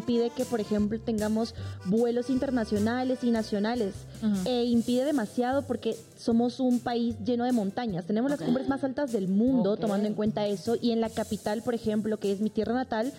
[0.00, 3.94] impide que, por ejemplo, tengamos vuelos internacionales y nacionales.
[4.44, 8.06] E impide demasiado porque somos un país lleno de montañas.
[8.06, 10.76] Tenemos las cumbres más altas del mundo, tomando en cuenta eso.
[10.80, 13.12] Y en la capital, por ejemplo, que es mi tierra natal,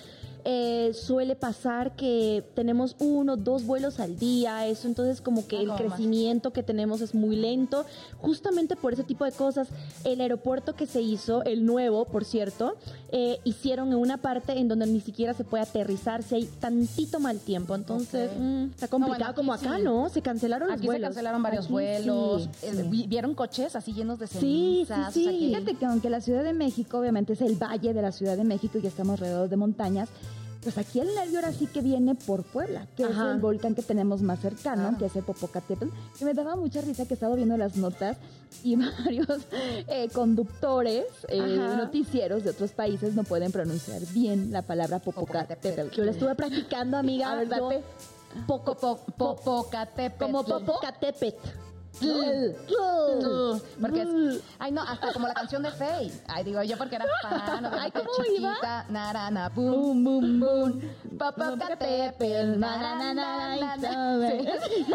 [0.45, 5.67] eh, suele pasar que tenemos uno, dos vuelos al día, eso entonces como que el
[5.67, 5.79] más.
[5.81, 7.85] crecimiento que tenemos es muy lento,
[8.17, 9.67] justamente por ese tipo de cosas.
[10.03, 12.75] El aeropuerto que se hizo, el nuevo, por cierto,
[13.11, 17.19] eh, hicieron en una parte en donde ni siquiera se puede aterrizar si hay tantito
[17.19, 19.83] mal tiempo, entonces mm, está No, complicado bueno, como acá, sí.
[19.83, 20.09] ¿no?
[20.09, 22.43] Se cancelaron los Aquí se cancelaron varios Aquí vuelos.
[22.59, 23.05] sí, eh, sí.
[23.07, 25.13] ¿Vieron coches así llenos de Sí, cenizas?
[25.13, 27.93] sí, O sea, que- Fíjate que aunque la Ciudad de México obviamente es el valle
[27.93, 30.09] de la Ciudad de México y estamos alrededor de montañas,
[30.61, 33.29] pues aquí el nervio ahora sí que viene por Puebla, que Ajá.
[33.29, 35.89] es el volcán que tenemos más cercano, que es el Popocatépetl,
[36.19, 38.17] que me daba mucha risa que he estado viendo las notas
[38.63, 38.75] y
[39.05, 41.39] varios eh, conductores, eh,
[41.77, 45.95] noticieros de otros países no pueden pronunciar bien la palabra Popocatépetl.
[45.95, 47.31] Yo la estuve practicando, amiga.
[47.31, 47.83] A ver, yo- date.
[48.47, 50.23] poco, Po- Popocatépetl.
[50.23, 51.47] como Popocatépetl.
[53.79, 56.11] Porque es, ay no, hasta como la canción de Faye.
[56.27, 59.49] Ay, digo yo porque era fan, Ay, ¿cómo chiquita, narana,
[63.13, 64.29] na, na, na.
[64.29, 64.85] Sí.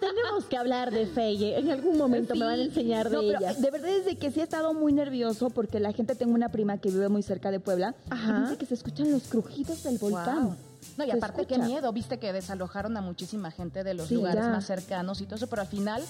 [0.00, 1.58] Tenemos que hablar de Feye.
[1.58, 3.54] En algún momento me van a enseñar de ella.
[3.54, 6.48] de verdad es de que sí he estado muy nervioso porque la gente, tengo una
[6.48, 7.94] prima que vive muy cerca de Puebla,
[8.42, 10.56] dice que se escuchan los crujidos del volcán.
[10.96, 14.44] No, y aparte qué miedo, viste que desalojaron a muchísima gente de los Sí, lugares
[14.44, 14.50] ya.
[14.50, 16.02] más cercanos y todo eso, pero al final,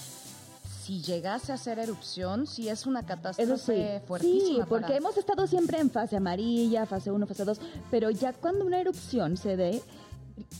[0.84, 4.06] si llegase a hacer erupción, sí es una catástrofe sí.
[4.06, 4.64] fuertísima.
[4.64, 8.33] Sí, porque para- hemos estado siempre en fase amarilla, fase 1, fase 2, pero ya
[8.33, 9.83] cuando una erupción se dé,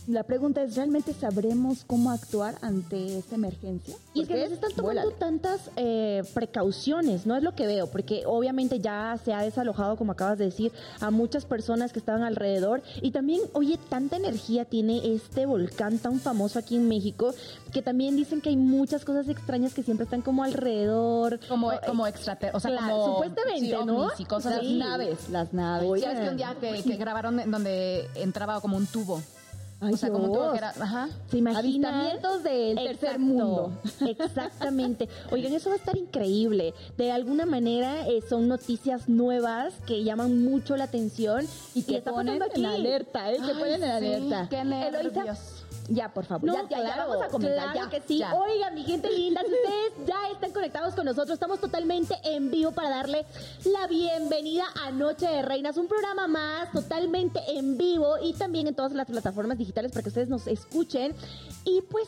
[0.07, 3.95] la pregunta es, ¿realmente sabremos cómo actuar ante esta emergencia?
[4.13, 8.23] Y es que nos están tomando tantas eh, precauciones, no es lo que veo, porque
[8.25, 12.81] obviamente ya se ha desalojado, como acabas de decir, a muchas personas que estaban alrededor.
[13.01, 17.33] Y también, oye, tanta energía tiene este volcán tan famoso aquí en México,
[17.71, 21.39] que también dicen que hay muchas cosas extrañas que siempre están como alrededor.
[21.47, 23.13] Como, O- como extraterrestre, o sea, Claro, como...
[23.13, 24.07] supuestamente, sí, ¿no?
[24.17, 26.03] y cosas Las naves, las naves.
[26.03, 29.21] Es que un día que, que grabaron donde entraba como un tubo.
[29.83, 30.51] Ay, o sea, como Dios.
[30.51, 30.69] que era...
[30.69, 31.09] Ajá.
[31.29, 31.93] ¿Se imaginan?
[31.93, 33.71] Avistamientos del tercer mundo.
[34.07, 35.09] Exactamente.
[35.31, 36.73] Oigan, eso va a estar increíble.
[36.97, 42.11] De alguna manera eh, son noticias nuevas que llaman mucho la atención Y que está
[42.11, 43.37] ponen en alerta, ¿eh?
[43.37, 44.47] Que Ay, ponen en sí, alerta.
[44.49, 45.13] qué nervios.
[45.15, 45.37] Eloisa,
[45.89, 47.71] ya, por favor, No, ya, ya, vamos a comenzar.
[47.73, 47.89] claro ya.
[47.89, 48.17] que sí.
[48.19, 48.33] ya.
[48.35, 52.71] Oigan, mi gente linda, si ustedes ya están conectados con nosotros, estamos totalmente en vivo
[52.71, 53.25] para darle
[53.65, 58.75] la bienvenida a Noche de Reinas, un programa más totalmente en vivo y también en
[58.75, 61.13] todas las plataformas digitales para que ustedes nos escuchen
[61.65, 62.07] y pues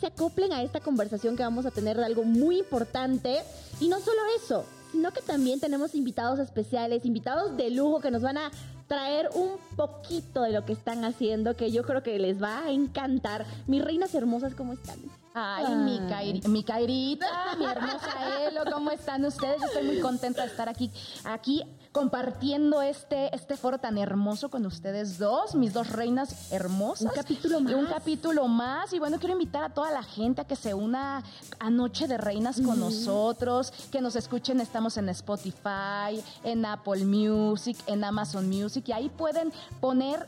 [0.00, 3.42] se acoplen a esta conversación que vamos a tener de algo muy importante.
[3.80, 8.22] Y no solo eso, sino que también tenemos invitados especiales, invitados de lujo que nos
[8.22, 8.50] van a
[8.86, 12.70] traer un poquito de lo que están haciendo, que yo creo que les va a
[12.70, 13.46] encantar.
[13.66, 14.98] Mis reinas hermosas, ¿cómo están?
[15.34, 17.26] Ay, mi, Kairi- mi Kairita,
[17.58, 19.60] mi hermosa Elo, ¿cómo están ustedes?
[19.60, 20.90] Yo estoy muy contenta de estar aquí,
[21.24, 27.02] aquí compartiendo este, este foro tan hermoso con ustedes dos, mis dos reinas hermosas.
[27.06, 27.92] Un capítulo Y Un más.
[27.94, 28.92] capítulo más.
[28.92, 31.22] Y bueno, quiero invitar a toda la gente a que se una
[31.58, 34.60] a Noche de Reinas con nosotros, que nos escuchen.
[34.60, 39.50] Estamos en Spotify, en Apple Music, en Amazon Music, y ahí pueden
[39.80, 40.26] poner,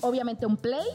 [0.00, 0.86] obviamente, un play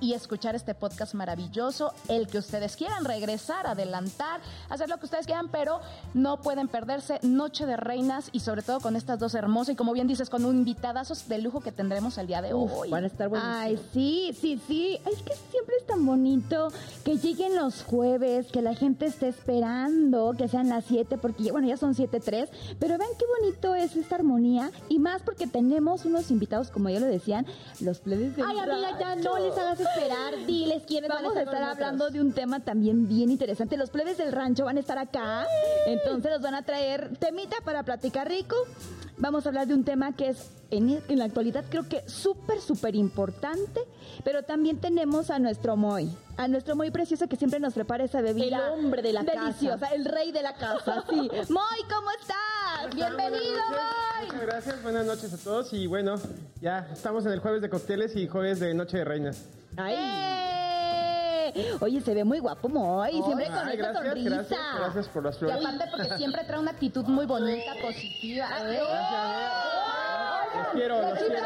[0.00, 5.26] y escuchar este podcast maravilloso, el que ustedes quieran, regresar, adelantar, hacer lo que ustedes
[5.26, 5.80] quieran, pero
[6.14, 9.92] no pueden perderse Noche de Reinas y sobre todo con estas dos hermosas y como
[9.92, 12.90] bien dices, con un invitadazos de lujo que tendremos el día de Uf, hoy.
[12.90, 13.58] van a estar buenísimos.
[13.58, 14.98] Ay, sí, sí, sí.
[15.06, 16.68] Es que siempre es tan bonito
[17.04, 21.68] que lleguen los jueves, que la gente esté esperando, que sean las 7, porque bueno,
[21.68, 22.48] ya son 7.3,
[22.78, 27.00] pero vean qué bonito es esta armonía y más porque tenemos unos invitados, como ya
[27.00, 27.46] lo decían,
[27.80, 30.46] los plebes del Ay, amiga, ya no les hagas esperar.
[30.46, 33.76] Diles quiénes van Vamos a estar hablando de un tema también bien interesante.
[33.76, 35.46] Los plebes del rancho van a estar acá,
[35.86, 38.56] entonces nos van a traer temita para platicar rico.
[39.18, 42.60] Vamos a hablar de un tema que es en, en la actualidad creo que súper,
[42.60, 43.80] súper importante,
[44.24, 48.20] pero también tenemos a nuestro Moy, a nuestro Moy precioso que siempre nos prepara esa
[48.20, 48.58] bebida.
[48.58, 49.94] El hombre de la deliciosa, casa.
[49.94, 51.30] el rey de la casa, sí.
[51.48, 52.94] Moy, ¿cómo estás?
[52.94, 54.26] Bienvenido, Moy.
[54.26, 56.16] Muchas gracias, buenas noches a todos y bueno,
[56.60, 59.44] ya estamos en el jueves de cócteles y jueves de Noche de Reinas.
[59.78, 61.76] ¡Eh!
[61.80, 64.30] Oye, se ve muy guapo, Moy, siempre con Ay, esta gracias, sonrisa.
[64.36, 65.56] gracias, gracias por las Y flores.
[65.64, 68.48] aparte porque siempre trae una actitud muy bonita, positiva.
[68.64, 68.80] ¿eh?
[70.56, 71.40] Los quiero, los quiero.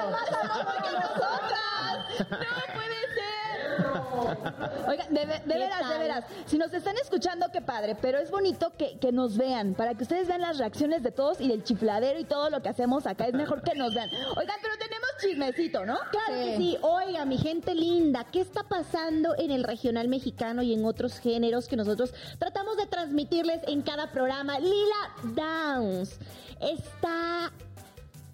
[2.21, 2.37] ¡No
[2.75, 4.89] puede ser!
[4.89, 5.99] Oigan, de, ve- de veras, de tal?
[5.99, 6.25] veras.
[6.47, 10.03] Si nos están escuchando, qué padre, pero es bonito que, que nos vean, para que
[10.03, 13.27] ustedes vean las reacciones de todos y del chifladero y todo lo que hacemos acá.
[13.27, 14.09] Es mejor que nos vean.
[14.37, 15.99] Oigan, pero tenemos chismecito, ¿no?
[16.11, 16.77] Claro que sí.
[16.83, 21.69] Oiga, mi gente linda, ¿qué está pasando en el regional mexicano y en otros géneros
[21.69, 24.59] que nosotros tratamos de transmitirles en cada programa?
[24.59, 26.19] Lila Downs
[26.61, 27.53] está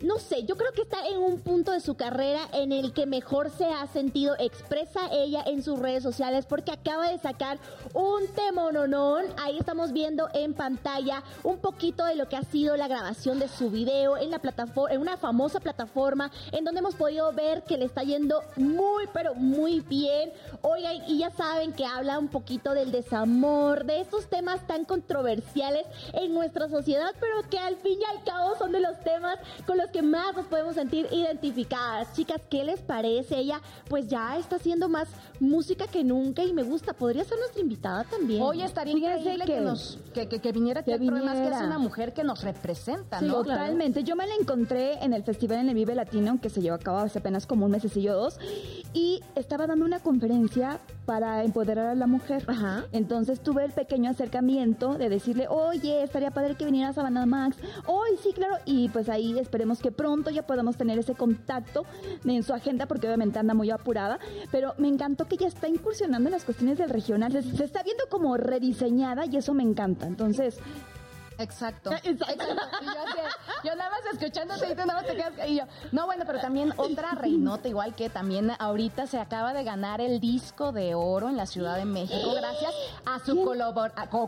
[0.01, 3.07] no sé, yo creo que está en un punto de su carrera en el que
[3.07, 7.59] mejor se ha sentido expresa ella en sus redes sociales porque acaba de sacar
[7.95, 9.25] un temononón.
[9.43, 13.49] Ahí estamos viendo en pantalla un poquito de lo que ha sido la grabación de
[13.49, 17.79] su video en la plataforma, en una famosa plataforma en donde hemos podido ver que
[17.79, 20.33] le está yendo muy, pero muy bien.
[20.63, 25.87] Oigan, y ya saben que habla un poquito del desamor, de estos temas tan controversiales
[26.13, 29.79] en nuestra sociedad, pero que al fin y al cabo son de los temas con
[29.79, 32.13] los que más nos podemos sentir identificadas.
[32.15, 33.39] Chicas, ¿qué les parece?
[33.39, 35.09] Ella pues ya está haciendo más
[35.41, 36.93] música que nunca y me gusta.
[36.93, 38.43] Podría ser nuestra invitada también.
[38.43, 42.25] Hoy estaría increíble que, nos, que, que, viniera aquí, que que es una mujer que
[42.25, 43.43] nos representa, ¿no?
[43.43, 44.05] Totalmente.
[44.05, 46.79] Yo me la encontré en el festival en el Vive Latino, que se llevó a
[46.79, 48.39] cabo hace apenas como un mesecillo o dos,
[48.93, 52.45] y estaba dando una conferencia para empoderar a la mujer.
[52.47, 52.85] Ajá.
[52.93, 57.57] Entonces tuve el pequeño acercamiento de decirle, oye, estaría padre que vinieras a Banana Max.
[57.87, 58.57] Hoy sí, claro.
[58.65, 61.85] Y pues ahí esperemos que pronto ya podamos tener ese contacto
[62.25, 64.19] en su agenda, porque obviamente anda muy apurada,
[64.51, 67.33] pero me encantó que ya está incursionando en las cuestiones del regional.
[67.33, 70.07] Se, está viendo como rediseñada y eso me encanta.
[70.07, 70.59] Entonces,
[71.39, 71.91] Exacto.
[71.93, 72.45] Exacto.
[73.65, 75.33] yo, nada más escuchándote y tú nada más te quedas.
[75.49, 79.65] Y yo, no, bueno, pero también otra reinota, igual que también ahorita se acaba de
[79.65, 82.73] ganar el disco de oro en la Ciudad de México, gracias
[83.05, 83.45] a su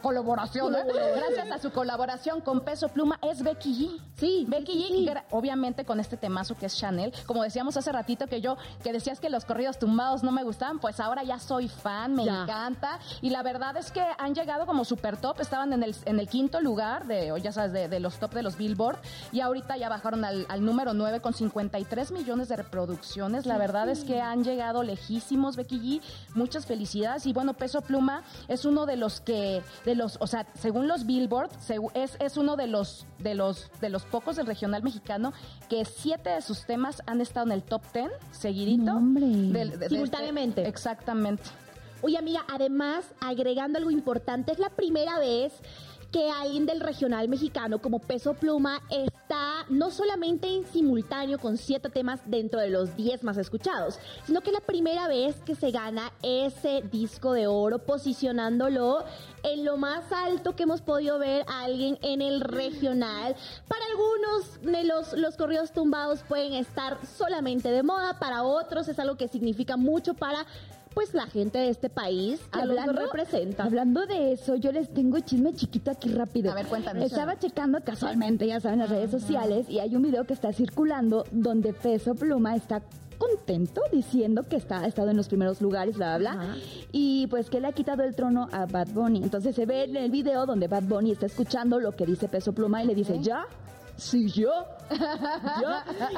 [0.02, 0.74] colaboración.
[0.74, 0.84] ¿eh?
[1.16, 4.02] Gracias a su colaboración con Peso Pluma, es Becky G.
[4.16, 7.12] Sí, Becky G, obviamente con este temazo que es Chanel.
[7.26, 10.78] Como decíamos hace ratito que yo, que decías que los corridos tumbados no me gustaban,
[10.78, 12.98] pues ahora ya soy fan, me encanta.
[13.20, 16.28] Y la verdad es que han llegado como super top, estaban en el, en el
[16.28, 18.98] quinto lugar de, ya sabes, de, los top de los Billboard,
[19.32, 23.46] y ahorita ya bajaron al, número 9 con 53 millones de reproducciones.
[23.46, 26.02] La verdad es que han llegado lejísimos, Becky G.
[26.34, 27.26] Muchas felicidades.
[27.26, 31.06] Y bueno, Peso Pluma es uno de los que, de los, o sea, según los
[31.06, 31.50] Billboard,
[31.94, 35.32] es, es uno de los, de los, de los pocos del regional mexicano
[35.68, 38.98] que siete de sus temas han estado en el top 10 seguidito.
[39.88, 40.66] Simultáneamente.
[40.66, 41.44] exactamente.
[42.00, 45.52] Oye, amiga, además, agregando algo importante, es la primera vez
[46.12, 51.90] que alguien del regional mexicano como Peso Pluma está no solamente en simultáneo con siete
[51.90, 55.70] temas dentro de los diez más escuchados, sino que es la primera vez que se
[55.70, 59.04] gana ese disco de oro posicionándolo
[59.42, 63.36] en lo más alto que hemos podido ver a alguien en el regional.
[63.68, 68.98] Para algunos de los, los corridos tumbados pueden estar solamente de moda, para otros es
[68.98, 70.46] algo que significa mucho para
[70.98, 73.62] pues la gente de este país que hablando, representa.
[73.62, 76.50] Hablando de eso, yo les tengo chisme chiquito aquí rápido.
[76.50, 77.04] A ver, cuéntanos.
[77.04, 81.24] Estaba checando casualmente, ya saben, las redes sociales y hay un video que está circulando
[81.30, 82.82] donde Peso Pluma está
[83.16, 86.56] contento diciendo que está, ha estado en los primeros lugares, bla, bla, bla.
[86.90, 89.22] Y pues que le ha quitado el trono a Bad Bunny.
[89.22, 92.52] Entonces se ve en el video donde Bad Bunny está escuchando lo que dice Peso
[92.52, 93.46] Pluma y le dice, ¿ya?
[93.98, 94.52] Sí, yo.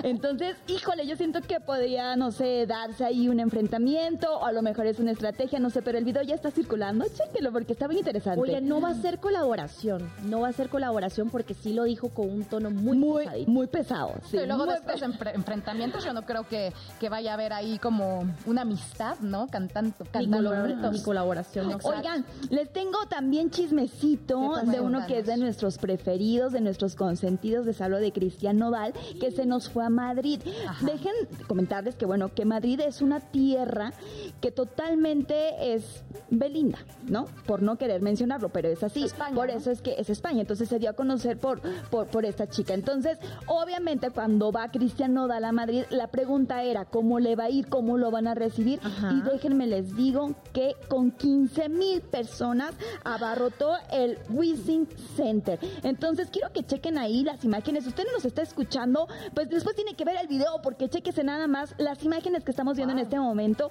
[0.02, 4.62] Entonces, híjole, yo siento que podría, no sé, darse ahí un enfrentamiento, o a lo
[4.62, 7.88] mejor es una estrategia, no sé, pero el video ya está circulando, chéquelo, porque está
[7.88, 8.40] bien interesante.
[8.40, 12.10] Oye, no va a ser colaboración, no va a ser colaboración porque sí lo dijo
[12.10, 14.14] con un tono muy Muy, muy pesado.
[14.30, 18.24] Sí, luego de estos enfrentamientos yo no creo que, que, vaya a haber ahí como
[18.46, 19.46] una amistad, ¿no?
[19.48, 21.78] Cantando, cantando ni, colaboración.
[21.82, 27.66] Oigan, les tengo también chismecito de uno que es de nuestros preferidos, de nuestros consentidos
[27.70, 30.40] de salud de Cristian Nodal, que se nos fue a Madrid.
[30.80, 31.12] Dejen
[31.46, 33.92] comentarles que, bueno, que Madrid es una tierra
[34.40, 37.26] que totalmente es Belinda, ¿no?
[37.46, 39.06] Por no querer mencionarlo, pero es así.
[39.34, 40.40] por eso es que es España.
[40.40, 41.60] Entonces se dio a conocer por,
[41.90, 42.74] por, por esta chica.
[42.74, 47.50] Entonces, obviamente, cuando va Cristian Nodal a Madrid, la pregunta era cómo le va a
[47.50, 48.80] ir, cómo lo van a recibir.
[49.12, 52.74] Y déjenme les digo que con 15 mil personas
[53.04, 55.58] abarrotó el Wishing Center.
[55.82, 57.59] Entonces, quiero que chequen ahí las imágenes.
[57.60, 61.46] Usted no nos está escuchando, pues después tiene que ver el video porque chequese nada
[61.46, 63.70] más las imágenes que estamos viendo en este momento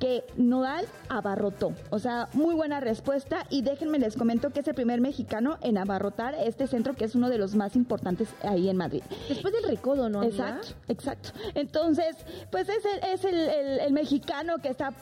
[0.00, 1.74] que Nodal abarrotó.
[1.90, 5.78] O sea, muy buena respuesta y déjenme les comento que es el primer mexicano en
[5.78, 9.02] abarrotar este centro que es uno de los más importantes ahí en Madrid.
[9.28, 10.22] Después del recodo, ¿no?
[10.22, 11.30] Exacto, exacto.
[11.54, 12.16] Entonces,
[12.50, 14.92] pues es el, es el, mexicano que está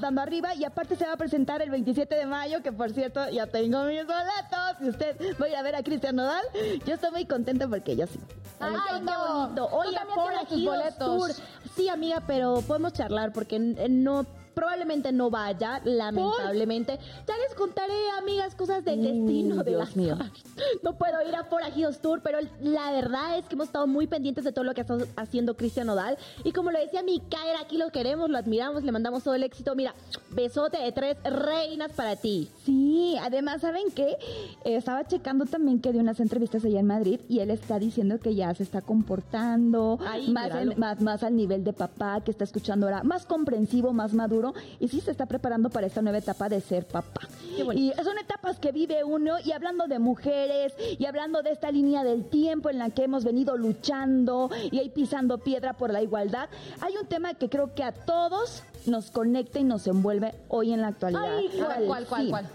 [0.00, 3.28] dando arriba y aparte se va a presentar el 27 de mayo, que por cierto
[3.30, 4.78] ya tengo mis boletos.
[4.80, 6.44] Si usted va a ir a ver a Cristian Nodal,
[6.86, 8.20] yo estoy muy contenta porque yo sí.
[8.60, 8.72] Ay,
[9.04, 9.66] qué bonito.
[9.72, 11.42] Oye, por aquí boletos.
[11.74, 16.98] Sí, amiga, pero podemos charlar porque no probablemente no vaya, lamentablemente.
[17.26, 20.16] Ya les contaré, amigas, cosas del destino de Dios las mío.
[20.82, 24.44] No puedo ir a Forajidos Tour, pero la verdad es que hemos estado muy pendientes
[24.44, 26.16] de todo lo que está haciendo Cristian Odal.
[26.44, 29.74] Y como lo decía Micaela, aquí lo queremos, lo admiramos, le mandamos todo el éxito.
[29.74, 29.94] Mira,
[30.30, 32.48] besote de tres reinas para ti.
[32.64, 34.16] Sí, además, ¿saben qué?
[34.64, 38.18] Eh, estaba checando también que dio unas entrevistas allá en Madrid y él está diciendo
[38.20, 42.30] que ya se está comportando Ay, más, en- más, más al nivel de papá, que
[42.30, 44.43] está escuchando ahora, más comprensivo, más maduro
[44.80, 47.22] y sí se está preparando para esta nueva etapa de ser papá.
[47.74, 52.02] Y son etapas que vive uno y hablando de mujeres y hablando de esta línea
[52.02, 56.48] del tiempo en la que hemos venido luchando y ahí pisando piedra por la igualdad,
[56.80, 60.80] hay un tema que creo que a todos nos conecta y nos envuelve hoy en
[60.80, 61.36] la actualidad.
[61.38, 61.48] Ay,
[61.86, 62.30] ¿cuál, cuál, Sí.
[62.30, 62.48] cuál?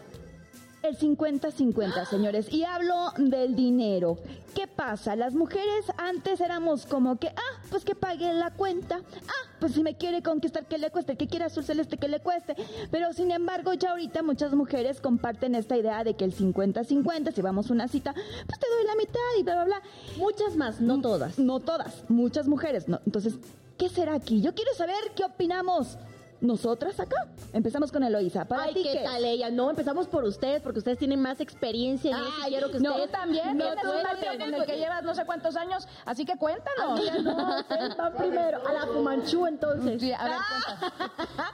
[0.81, 2.51] El 50-50, señores.
[2.53, 4.17] Y hablo del dinero.
[4.55, 5.17] ¿Qué pasa?
[5.17, 9.01] Las mujeres antes éramos como que, ah, pues que pague la cuenta.
[9.27, 11.17] Ah, pues si me quiere conquistar, que le cueste.
[11.17, 12.55] Que quiera azul celeste, que le cueste.
[12.91, 17.41] Pero sin embargo, ya ahorita muchas mujeres comparten esta idea de que el 50-50, si
[17.41, 19.81] vamos a una cita, pues te doy la mitad y bla, bla, bla.
[20.17, 21.37] Muchas más, no todas.
[21.39, 22.87] No todas, muchas mujeres.
[22.87, 23.01] No.
[23.05, 23.35] Entonces,
[23.77, 24.41] ¿qué será aquí?
[24.41, 25.97] Yo quiero saber qué opinamos
[26.41, 27.27] nosotras acá.
[27.53, 28.45] Empezamos con Eloisa.
[28.45, 29.03] ¿Para Ay, ti ¿qué qué?
[29.03, 29.49] tal ella?
[29.49, 32.29] No, empezamos por ustedes, porque ustedes tienen más experiencia en eso.
[32.29, 34.77] y Ay, Quiero que no, ustedes Tú también no tienes un marido con el que
[34.77, 36.99] llevas no sé cuántos años, así que cuéntanos.
[36.99, 38.61] Amiga, no, ustedes van primero.
[38.67, 39.99] A la Fumanchu, entonces.
[40.01, 40.33] Sí, a ver,
[40.77, 40.93] cuenta.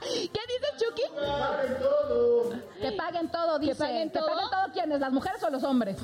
[0.02, 1.02] ¿Qué dices, Chucky?
[2.80, 3.74] Que paguen todo, dice.
[3.74, 4.26] paguen todo?
[4.50, 5.00] todo quiénes?
[5.00, 5.96] ¿Las mujeres o los hombres?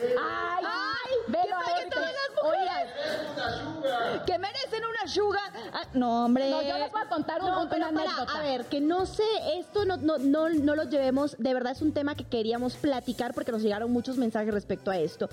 [0.00, 4.24] Ay, Ay, velo que a paguen todas que- las mujeres.
[4.26, 5.52] Que merecen una sugar.
[5.72, 6.50] Ah, no, hombre.
[6.50, 8.29] No, yo les voy a contar un, No, una para, anécdota.
[8.34, 9.24] A ver, que no sé,
[9.58, 13.34] esto no, no, no, no lo llevemos, de verdad es un tema que queríamos platicar
[13.34, 15.28] porque nos llegaron muchos mensajes respecto a esto.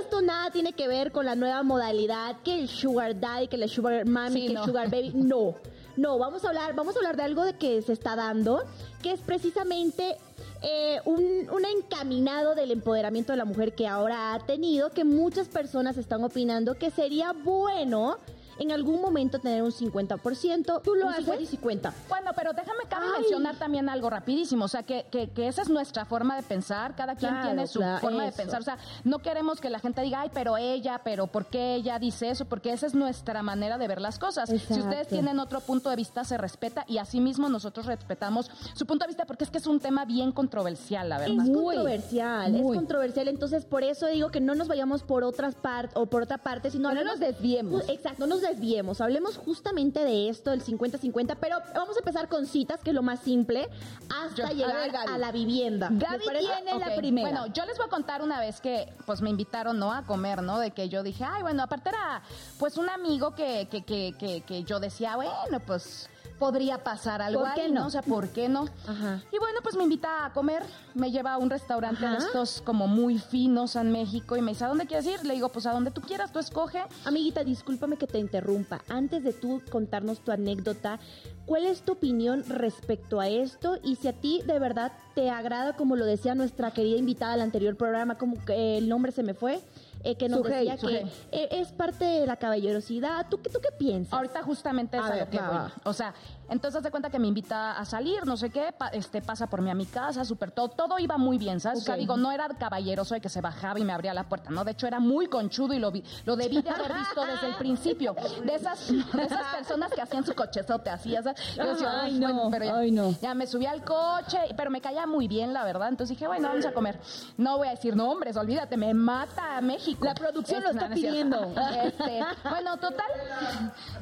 [0.00, 3.68] Esto nada tiene que ver con la nueva modalidad, que el sugar daddy, que el
[3.68, 4.60] sugar mami, Sí, que no.
[4.60, 5.54] el sugar baby, no.
[5.96, 8.62] No, vamos a hablar, vamos a hablar de algo de que se está dando,
[9.02, 10.16] que es precisamente
[10.62, 15.48] eh, un, un encaminado del empoderamiento de la mujer que ahora ha tenido, que muchas
[15.48, 18.16] personas están opinando que sería bueno
[18.58, 20.82] en algún momento tener un 50%.
[20.82, 21.48] ¿Tú lo un 50 y haces?
[21.50, 21.94] 50.
[22.08, 23.20] Bueno, pero déjame cabe Ay.
[23.22, 26.94] mencionar también algo rapidísimo, o sea, que, que, que esa es nuestra forma de pensar,
[26.94, 29.78] cada quien Claro, tiene su claro, forma de pensar, o sea, no queremos que la
[29.78, 32.44] gente diga, ay, pero ella, pero ¿por qué ella dice eso?
[32.44, 34.48] Porque esa es nuestra manera de ver las cosas.
[34.48, 39.04] Si ustedes tienen otro punto de vista, se respeta y asimismo nosotros respetamos su punto
[39.04, 41.36] de vista porque es que es un tema bien controversial, la verdad.
[41.44, 42.76] Es Muy, controversial, muy.
[42.76, 43.28] es controversial.
[43.28, 46.70] Entonces, por eso digo que no nos vayamos por otras partes o por otra parte,
[46.70, 47.88] sino Que no nos desviemos.
[47.88, 49.00] Exacto, no nos desviemos.
[49.00, 53.02] Hablemos justamente de esto, del 50-50, pero vamos a empezar con citas, que es lo
[53.02, 53.68] más simple,
[54.10, 55.88] hasta Yo- a llegar ver, a, la vivienda.
[55.90, 57.28] Gaby tiene la primera.
[57.30, 59.92] Bueno, yo les voy a contar una vez que pues me invitaron, ¿no?
[59.92, 60.58] A comer, ¿no?
[60.58, 62.22] De que yo dije, ay, bueno, aparte era
[62.58, 65.32] pues un amigo que, que, que, que, que yo decía, bueno,
[65.66, 66.08] pues
[66.42, 67.86] podría pasar algo ¿Por qué ahí, no?
[67.86, 68.64] O sea, ¿por qué no?
[68.88, 69.22] Ajá.
[69.30, 72.16] Y bueno, pues me invita a comer, me lleva a un restaurante Ajá.
[72.16, 75.24] de estos como muy finos en México y me dice, ¿a dónde quieres ir?
[75.24, 76.82] Le digo, pues a donde tú quieras, tú escoge.
[77.04, 78.80] Amiguita, discúlpame que te interrumpa.
[78.88, 80.98] Antes de tú contarnos tu anécdota,
[81.46, 83.78] ¿cuál es tu opinión respecto a esto?
[83.84, 87.40] Y si a ti de verdad te agrada, como lo decía nuestra querida invitada al
[87.40, 89.60] anterior programa, como que el nombre se me fue,
[90.04, 93.26] eh, que nos decía que eh, es parte de la caballerosidad.
[93.28, 94.12] ¿Tú, qué- ¿Tú qué piensas?
[94.12, 95.56] Ahorita justamente es A a, ver, lo que va, voy.
[95.56, 95.72] va.
[95.84, 96.14] O sea,
[96.52, 99.60] entonces de cuenta que me invita a salir, no sé qué, pa- este pasa por
[99.62, 101.80] mí a mi casa, súper todo, todo iba muy bien, ¿sabes?
[101.80, 104.50] O sea, digo, no era caballeroso de que se bajaba y me abría la puerta,
[104.50, 104.64] ¿no?
[104.64, 107.54] De hecho, era muy conchudo y lo vi, lo debí de haber visto desde el
[107.56, 108.14] principio.
[108.44, 111.40] De esas, de esas personas que hacían su cochezote así, ¿sabes?
[111.56, 113.10] Yo decía, Ay, "Uf, no, bueno, pero ya, ay, no.
[113.20, 115.88] ya me subí al coche, pero me caía muy bien, la verdad.
[115.88, 117.00] Entonces dije, bueno, vamos a comer.
[117.38, 120.04] No voy a decir nombres, olvídate, me mata México.
[120.04, 121.38] La producción lo está no, no es cierto.
[121.38, 121.54] pidiendo.
[121.82, 123.06] Este, bueno, total.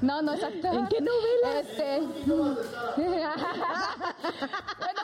[0.00, 0.74] No, no es actor.
[0.74, 1.60] ¿En qué novela?
[1.60, 2.02] Este.
[2.96, 3.30] bueno,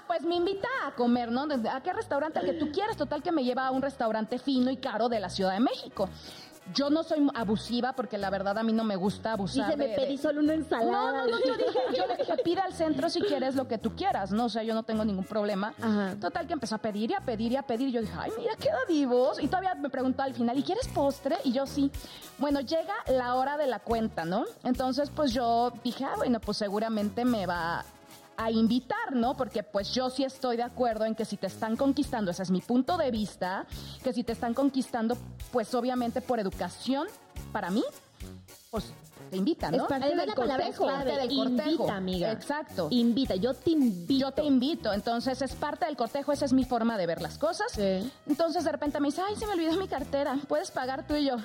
[0.07, 1.47] pues me invita a comer, ¿no?
[1.71, 2.39] ¿A qué restaurante?
[2.39, 2.97] Al que tú quieras.
[2.97, 6.09] Total que me lleva a un restaurante fino y caro de la Ciudad de México.
[6.75, 9.67] Yo no soy abusiva porque la verdad a mí no me gusta abusar.
[9.67, 11.13] Dice, me de- de- pedí solo una ensalada.
[11.13, 13.79] no, no, no, yo dije, yo le dije, pide al centro si quieres lo que
[13.79, 14.47] tú quieras, ¿no?
[14.47, 15.75] O sea, yo no tengo ningún problema.
[15.81, 16.15] Ajá.
[16.21, 17.89] Total que empezó a pedir y a pedir y a pedir.
[17.89, 19.43] Y yo dije, ay, mira, queda vivos.
[19.43, 21.37] Y todavía me preguntó al final, ¿y quieres postre?
[21.45, 21.91] Y yo sí.
[22.39, 24.45] Bueno, llega la hora de la cuenta, ¿no?
[24.65, 27.85] Entonces, pues yo dije, ah, bueno, pues seguramente me va
[28.37, 29.37] a invitar, ¿no?
[29.37, 32.51] Porque pues yo sí estoy de acuerdo en que si te están conquistando, ese es
[32.51, 33.67] mi punto de vista,
[34.03, 35.17] que si te están conquistando,
[35.53, 37.07] pues obviamente por educación,
[37.53, 37.85] para mí,
[38.71, 38.93] pues
[39.31, 39.89] te invitan, Es ¿no?
[39.89, 40.95] parte Además, del la palabra es cortejo.
[40.97, 41.11] clave.
[41.11, 41.71] Parte del cortejo.
[41.71, 42.33] Invita, amiga.
[42.33, 42.89] Exacto.
[42.91, 44.13] Invita, yo te invito.
[44.13, 47.39] Yo te invito, entonces es parte del cortejo, esa es mi forma de ver las
[47.39, 47.67] cosas.
[47.73, 48.11] Sí.
[48.27, 51.27] Entonces de repente me dice, ay, se me olvidó mi cartera, puedes pagar tú y
[51.27, 51.37] yo.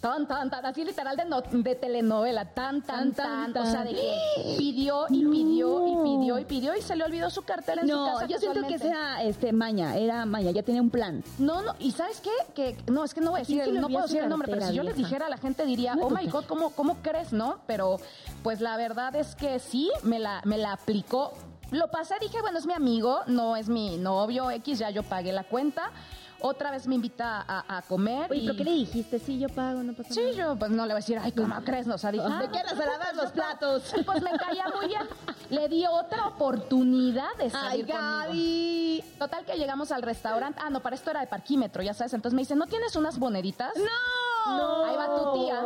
[0.00, 3.82] Tan, tan, tan, así literal de, no- de telenovela, tan, tan, tan, Tan, O sea,
[3.82, 7.80] de que pidió y pidió y pidió y pidió y se le olvidó su cartera
[7.82, 8.26] en su No, casa.
[8.26, 11.24] yo siento que sea este maña, era maña, ya tenía un plan.
[11.38, 12.30] No, no, y ¿sabes qué?
[12.54, 14.66] Que no, es que no voy a decir, no puedo su decir el nombre, pero
[14.68, 17.60] si yo les dijera, la gente diría, oh my God, ¿cómo, ¿cómo crees, no?
[17.66, 17.98] Pero
[18.42, 21.32] pues la verdad es que sí, me la, me la aplicó.
[21.72, 25.32] Lo pasé, dije, bueno, es mi amigo, no es mi novio X, ya yo pagué
[25.32, 25.90] la cuenta.
[26.38, 28.30] Otra vez me invita a, a comer.
[28.30, 28.46] Oye, y...
[28.46, 29.18] ¿pero qué le dijiste?
[29.18, 30.32] Sí, yo pago, no pasa Sí, nada.
[30.34, 31.86] yo pues no le voy a decir, ay, ¿cómo crees?
[31.86, 33.94] No, o sea, dije, ah, ¿De qué te se preocupes, los platos?
[33.96, 35.02] Y pues me caía muy bien.
[35.48, 38.02] Le di otra oportunidad de Ay, salir conmigo.
[38.26, 39.04] Gaby.
[39.18, 40.60] Total que llegamos al restaurante.
[40.62, 42.12] Ah, no, para esto era de parquímetro, ya sabes.
[42.12, 43.72] Entonces me dice, ¿no tienes unas moneditas?
[43.76, 44.35] No.
[44.84, 45.64] Ahí va tu tía.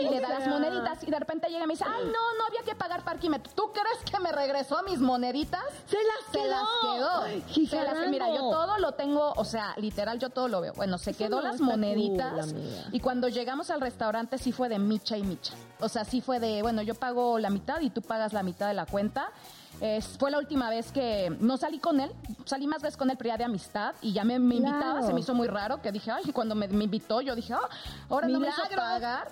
[0.00, 1.02] Y le da las moneditas.
[1.02, 3.52] Y de repente llega y me dice, ay, no, no había que pagar parquímetro.
[3.54, 5.62] ¿Tú crees que me regresó mis moneditas?
[5.86, 6.50] Se las Se quedó.
[6.50, 7.66] las quedó.
[7.68, 10.72] Se las Mira, yo todo lo tengo, o sea, literal, yo todo lo veo.
[10.74, 12.52] Bueno, se quedó no las moneditas.
[12.52, 12.62] cool,
[12.92, 15.54] y cuando llegamos al restaurante sí fue de micha y micha.
[15.80, 18.68] O sea, sí fue de, bueno, yo pago la mitad y tú pagas la mitad
[18.68, 19.30] de la cuenta.
[19.80, 22.10] Es- fue la última vez que no salí con él,
[22.44, 25.12] salí más veces con él, pero ya de amistad, y ya me, me invitaba, se
[25.12, 27.68] me hizo muy raro, que dije, ay, y cuando me, me invitó, yo dije, ah,
[28.08, 29.28] ahora no me hizo pagar,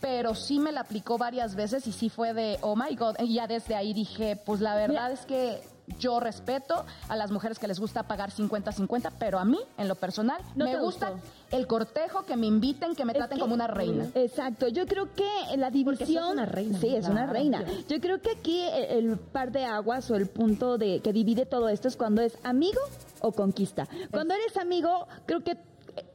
[0.00, 3.34] pero sí me la aplicó varias veces y sí fue de, oh my God, y
[3.34, 5.60] ya desde ahí dije, pues la verdad es que
[5.98, 9.94] yo respeto a las mujeres que les gusta pagar 50-50, pero a mí, en lo
[9.94, 11.26] personal, No me gusta gustó.
[11.56, 14.06] el cortejo, que me inviten, que me Es traten que- como una reina.
[14.14, 16.22] Exacto, yo creo que la división...
[16.24, 17.64] sos una reina, Sí, es una reina.
[17.88, 21.46] Yo creo que aquí el, el par de aguas o el punto de que divide
[21.46, 22.80] todo esto es cuando es amigo
[23.20, 23.88] o conquista.
[24.10, 25.56] Cuando eres amigo, creo que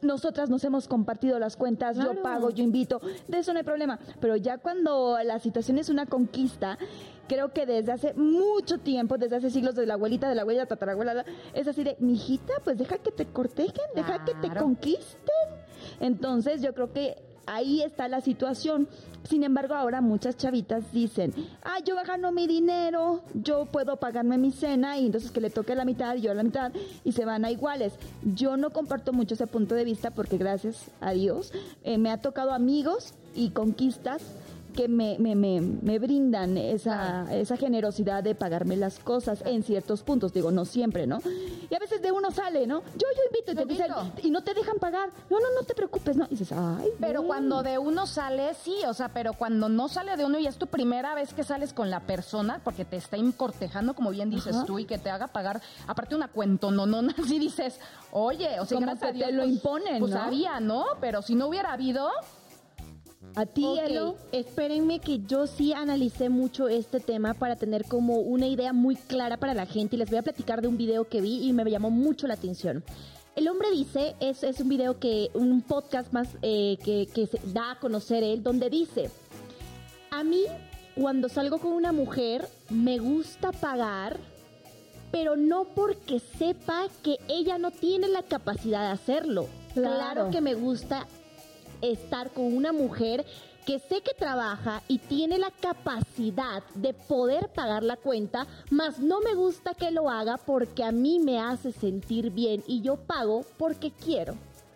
[0.02, 4.00] nosotras nos hemos compartido las cuentas, yo pago, yo invito, de eso no hay problema.
[4.22, 6.78] Pero ya cuando la situación es una conquista,
[7.28, 10.66] creo que desde hace mucho tiempo, desde hace siglos, de la abuelita, de la abuela,
[10.66, 15.18] tatarabuela, es así de, mijita, pues deja que te cortejen, deja que te conquisten.
[16.00, 18.88] Entonces yo creo que ahí está la situación.
[19.24, 24.52] Sin embargo, ahora muchas chavitas dicen, ah, yo gano mi dinero, yo puedo pagarme mi
[24.52, 26.72] cena y entonces que le toque la mitad y yo la mitad
[27.04, 27.94] y se van a iguales.
[28.24, 31.54] Yo no comparto mucho ese punto de vista porque gracias a Dios
[31.84, 34.22] eh, me ha tocado amigos y conquistas
[34.74, 40.04] que me, me, me, me brindan esa, esa generosidad de pagarme las cosas en ciertos
[40.04, 41.20] puntos, digo, no siempre, ¿no?
[41.70, 42.82] Y a veces de uno sale, ¿no?
[42.82, 43.88] Yo, yo invito y te dicen,
[44.22, 45.10] y no te dejan pagar.
[45.30, 46.26] No, no, no te preocupes, ¿no?
[46.26, 46.90] Y dices, ay.
[47.00, 50.48] Pero cuando de uno sale, sí, o sea, pero cuando no sale de uno y
[50.48, 54.30] es tu primera vez que sales con la persona, porque te está cortejando, como bien
[54.30, 54.66] dices Ajá.
[54.66, 57.80] tú, y que te haga pagar, aparte una cuento, no, no, así dices,
[58.12, 60.22] oye, o sea, Como gracias a que Dios, te lo pues- imponen, Pues ¿no?
[60.22, 60.86] había, ¿no?
[61.00, 62.10] Pero si no hubiera habido,
[63.36, 64.16] A ti, Elo.
[64.32, 69.38] espérenme que yo sí analicé mucho este tema para tener como una idea muy clara
[69.38, 71.70] para la gente y les voy a platicar de un video que vi y me
[71.70, 72.84] llamó mucho la atención.
[73.36, 77.40] El hombre dice, es, es un video que, un podcast más eh, que, que se
[77.52, 79.10] da a conocer él, donde dice,
[80.12, 80.44] a mí
[80.96, 84.20] cuando salgo con una mujer me gusta pagar,
[85.12, 89.48] pero no porque sepa que ella no tiene la capacidad de hacerlo.
[89.74, 89.96] Claro.
[89.96, 91.08] claro que me gusta
[91.92, 93.26] estar con una mujer
[93.66, 99.22] que sé que trabaja y tiene la capacidad de poder pagar la cuenta, mas no
[99.22, 103.46] me gusta que lo haga porque a mí me hace sentir bien y yo pago
[103.58, 104.36] porque quiero.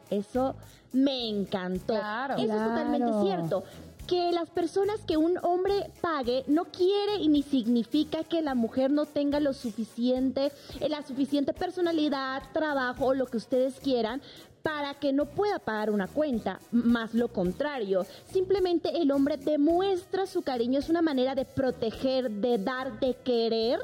[0.09, 0.55] Eso
[0.93, 1.95] me encantó.
[1.95, 2.35] Claro.
[2.35, 3.63] Eso es totalmente cierto.
[4.07, 8.89] Que las personas que un hombre pague no quiere y ni significa que la mujer
[8.89, 14.21] no tenga lo suficiente, eh, la suficiente personalidad, trabajo o lo que ustedes quieran
[14.67, 18.05] para que no pueda pagar una cuenta, más lo contrario.
[18.33, 23.79] Simplemente el hombre demuestra su cariño, es una manera de proteger, de dar, de querer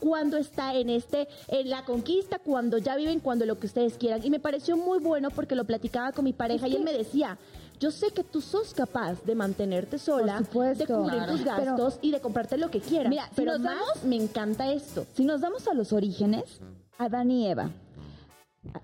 [0.00, 4.20] cuando está en este en la conquista, cuando ya viven, cuando lo que ustedes quieran.
[4.24, 7.38] Y me pareció muy bueno porque lo platicaba con mi pareja y él me decía,
[7.78, 10.84] yo sé que tú sos capaz de mantenerte sola, supuesto.
[10.84, 11.32] de cubrir Claro.
[11.32, 13.08] tus gastos y de comprarte lo que quieras.
[13.10, 15.06] Mira, si pero nos más damos- me encanta esto.
[15.14, 16.60] Si nos damos a los orígenes,
[16.98, 17.70] Adán y Eva.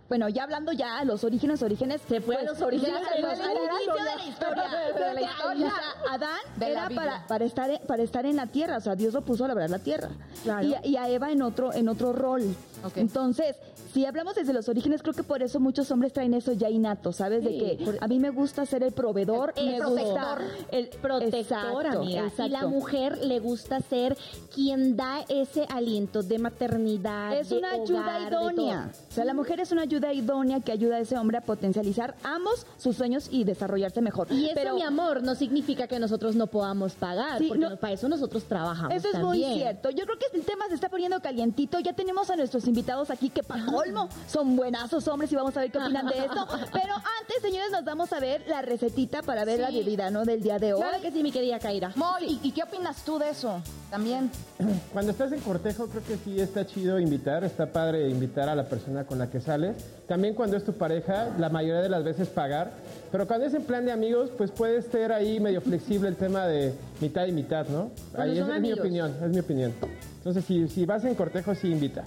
[0.08, 2.00] Bueno, ya hablando ya a los orígenes, orígenes.
[2.08, 4.64] Se fue a los orígenes, al al inicio de la historia.
[4.64, 5.08] historia.
[5.08, 5.66] De la historia.
[5.66, 9.12] O sea, Adán era para, para, estar, para estar en la tierra, o sea, Dios
[9.12, 10.10] lo puso a labrar la tierra.
[10.42, 10.66] Claro.
[10.66, 12.54] Y, y a Eva en otro, en otro rol.
[12.96, 13.56] Entonces,
[13.92, 17.12] si hablamos desde los orígenes, creo que por eso muchos hombres traen eso ya innato,
[17.12, 17.42] ¿sabes?
[17.44, 20.42] Sí, de que a mí me gusta ser el proveedor, El me protector.
[20.42, 22.30] gusta el protector, Exacto, amiga.
[22.44, 24.16] Y la mujer le gusta ser
[24.54, 27.36] quien da ese aliento de maternidad.
[27.38, 28.90] Es de una ayuda hogar, idónea.
[29.10, 32.14] O sea, la mujer es una ayuda idónea que ayuda a ese hombre a potencializar
[32.22, 34.28] ambos sus sueños y desarrollarse mejor.
[34.30, 37.76] Y eso, Pero mi amor, no significa que nosotros no podamos pagar, Sí, porque no-
[37.76, 39.48] para eso nosotros trabajamos Eso es también.
[39.50, 39.90] muy cierto.
[39.90, 41.78] Yo creo que el tema se está poniendo calientito.
[41.80, 45.60] Ya tenemos a nuestros invitados aquí que para colmo son buenazos hombres y vamos a
[45.60, 46.44] ver qué opinan de esto.
[46.72, 49.78] Pero antes, señores, nos vamos a ver la recetita para ver la Sí.
[49.78, 50.24] bebida, ¿no?
[50.24, 50.80] Del día de hoy.
[50.80, 51.92] Claro que sí, mi querida Kaira.
[51.94, 53.60] Moy, ¿y, y qué opinas tú de eso?
[53.92, 54.28] También.
[54.92, 58.64] Cuando estás en cortejo, creo que sí está chido invitar, está padre invitar a la
[58.64, 59.76] persona con la que sales.
[60.08, 62.72] También cuando es tu pareja, la mayoría de las veces pagar.
[63.12, 66.46] Pero cuando es en plan de amigos, pues puede ser ahí medio flexible el tema
[66.46, 67.92] de mitad y mitad, ¿no?
[68.18, 69.72] Ahí es, es mi opinión, es mi opinión.
[70.18, 72.02] Entonces, si, si vas en cortejo, sí invita.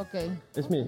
[0.00, 0.14] Ok.
[0.56, 0.86] Es mi.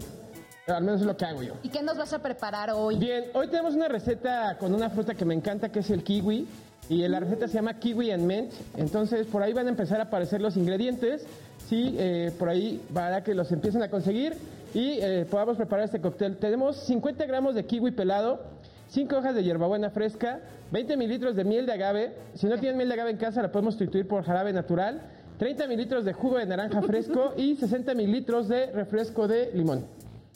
[0.67, 1.55] Al menos es lo que hago yo.
[1.63, 2.97] ¿Y qué nos vas a preparar hoy?
[2.97, 6.49] Bien, hoy tenemos una receta con una fruta que me encanta, que es el kiwi.
[6.89, 8.53] Y la receta se llama kiwi and mint.
[8.77, 11.27] Entonces, por ahí van a empezar a aparecer los ingredientes.
[11.69, 14.37] Sí, eh, por ahí para que los empiecen a conseguir
[14.75, 16.39] y eh, podamos preparar este cóctel.
[16.39, 18.41] Tenemos 50 gramos de kiwi pelado,
[18.89, 22.15] 5 hojas de hierbabuena fresca, 20 mililitros de miel de agave.
[22.35, 25.03] Si no tienen miel de agave en casa, la podemos sustituir por jarabe natural.
[25.43, 29.85] 30 mililitros de jugo de naranja fresco y 60 mililitros de refresco de limón.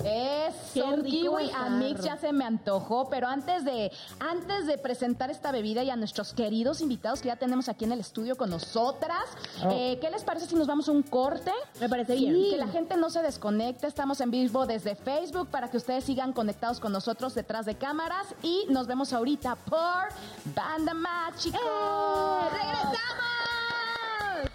[0.05, 5.31] Es un kiwi a mix ya se me antojó, pero antes de antes de presentar
[5.31, 8.51] esta bebida y a nuestros queridos invitados que ya tenemos aquí en el estudio con
[8.51, 9.23] nosotras,
[9.65, 9.71] Oh.
[9.71, 11.53] eh, ¿qué les parece si nos vamos a un corte?
[11.81, 12.51] Me parece Sí, bien.
[12.51, 16.33] Que la gente no se desconecte, estamos en vivo desde Facebook para que ustedes sigan
[16.33, 20.09] conectados con nosotros detrás de cámaras y nos vemos ahorita por
[20.53, 21.57] Banda Mágico.
[21.57, 22.49] ¡Eh!
[22.53, 23.26] ¡Regresamos!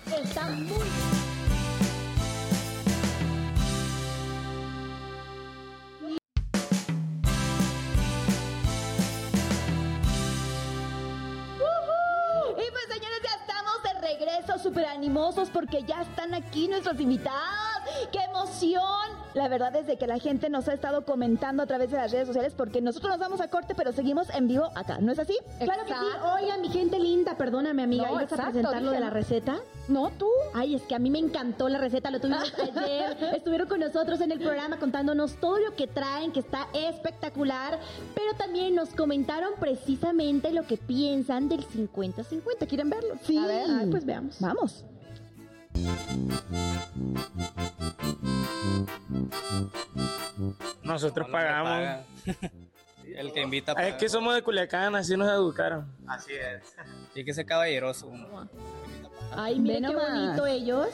[0.05, 1.21] Está muy
[12.71, 12.85] pues
[13.41, 17.70] estamos de regreso, súper animosos porque ya están aquí nuestros invitados.
[18.11, 18.81] ¡Qué emoción!
[19.33, 22.11] La verdad es de que la gente nos ha estado comentando a través de las
[22.11, 25.19] redes sociales porque nosotros nos vamos a corte, pero seguimos en vivo acá, ¿no es
[25.19, 25.37] así?
[25.59, 25.99] Claro que sí.
[26.05, 26.33] Exacto.
[26.35, 28.07] Oigan, mi gente linda, perdóname, amiga.
[28.07, 29.59] No, ¿Ibas exacto, a presentar lo de la receta?
[29.87, 30.27] No, tú.
[30.53, 33.17] Ay, es que a mí me encantó la receta, lo tuvimos ayer.
[33.35, 37.79] Estuvieron con nosotros en el programa contándonos todo lo que traen, que está espectacular.
[38.13, 42.67] Pero también nos comentaron precisamente lo que piensan del 50-50.
[42.67, 43.15] ¿Quieren verlo?
[43.23, 43.37] Sí.
[43.37, 44.37] A ver, ay, pues veamos.
[44.39, 44.85] Vamos.
[50.83, 51.69] Nosotros No, pagamos.
[51.69, 52.03] paga.
[53.05, 55.85] El que invita Es que somos de Culiacán, así nos educaron.
[56.07, 56.75] Así es.
[57.15, 58.07] Hay que ser caballeroso.
[58.07, 58.47] uno.
[59.31, 60.87] Ay, miren Ve qué bonito ellos.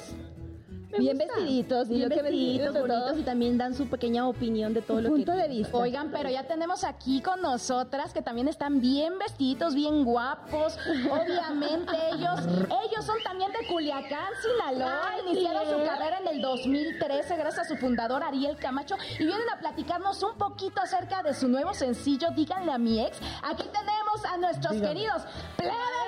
[0.98, 1.36] Bien gusta.
[1.36, 5.34] vestiditos, bien vestiditos, vestiditos, bonitos y también dan su pequeña opinión de todo lo Punto
[5.34, 5.78] que de vista.
[5.78, 10.78] Oigan, pero ya tenemos aquí con nosotras que también están bien vestiditos, bien guapos.
[11.10, 12.40] Obviamente ellos,
[12.86, 15.10] ellos son también de Culiacán, Sinaloa.
[15.10, 19.50] Ay, Iniciaron su carrera en el 2013 gracias a su fundador Ariel Camacho y vienen
[19.54, 23.18] a platicarnos un poquito acerca de su nuevo sencillo Díganle a mi ex.
[23.44, 25.24] Aquí tenemos a nuestros queridos
[25.58, 26.08] plebes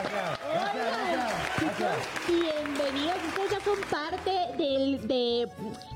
[0.00, 0.41] del
[1.58, 5.48] Bienvenidos, ustedes ya son parte del, de,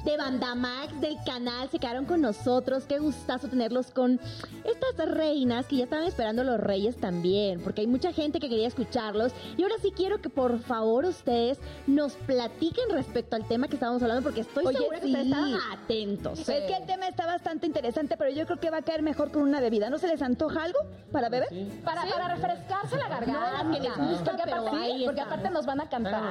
[0.04, 4.20] de Bandamax, del canal, se quedaron con nosotros, qué gustazo tenerlos con
[4.64, 8.68] estas reinas que ya estaban esperando los reyes también, porque hay mucha gente que quería
[8.68, 13.74] escucharlos y ahora sí quiero que por favor ustedes nos platiquen respecto al tema que
[13.74, 16.38] estábamos hablando, porque estoy Oye, segura que ustedes estaban atentos.
[16.40, 19.32] Es que el tema está bastante interesante, pero yo creo que va a caer mejor
[19.32, 19.90] con una bebida.
[19.90, 20.78] ¿No se les antoja algo
[21.12, 21.48] para beber?
[21.84, 23.62] Para, para refrescarse la garganta.
[23.64, 25.34] No, que les gusta, porque pero aparte, ahí porque está.
[25.34, 26.22] aparte nos van a cantar.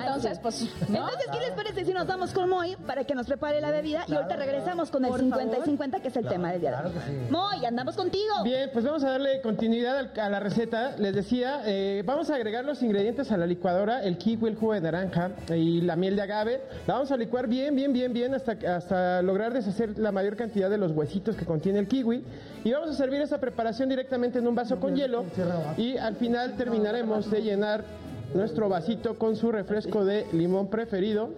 [0.00, 0.98] Entonces, pues, ¿no?
[0.98, 4.04] Entonces, ¿qué les parece si nos vamos con Moy para que nos prepare la bebida?
[4.08, 6.88] y ahorita regresamos con el 50 y 50, que es el tema del día de
[6.88, 6.94] hoy.
[7.30, 8.42] Moy, andamos contigo.
[8.42, 10.96] Bien, pues vamos a darle continuidad a la receta.
[10.96, 14.72] Les decía, eh, vamos a agregar los ingredientes a la licuadora, el kiwi, el jugo
[14.72, 16.62] de naranja y la miel de agave.
[16.86, 20.70] La vamos a licuar bien, bien, bien, bien hasta, hasta lograr deshacer la mayor cantidad
[20.70, 22.24] de los huesitos que contiene el kiwi.
[22.64, 25.24] Y vamos a servir esa preparación directamente en un vaso con hielo.
[25.76, 27.84] Y al final terminaremos de llenar
[28.34, 31.30] nuestro vasito con su refresco de limón preferido.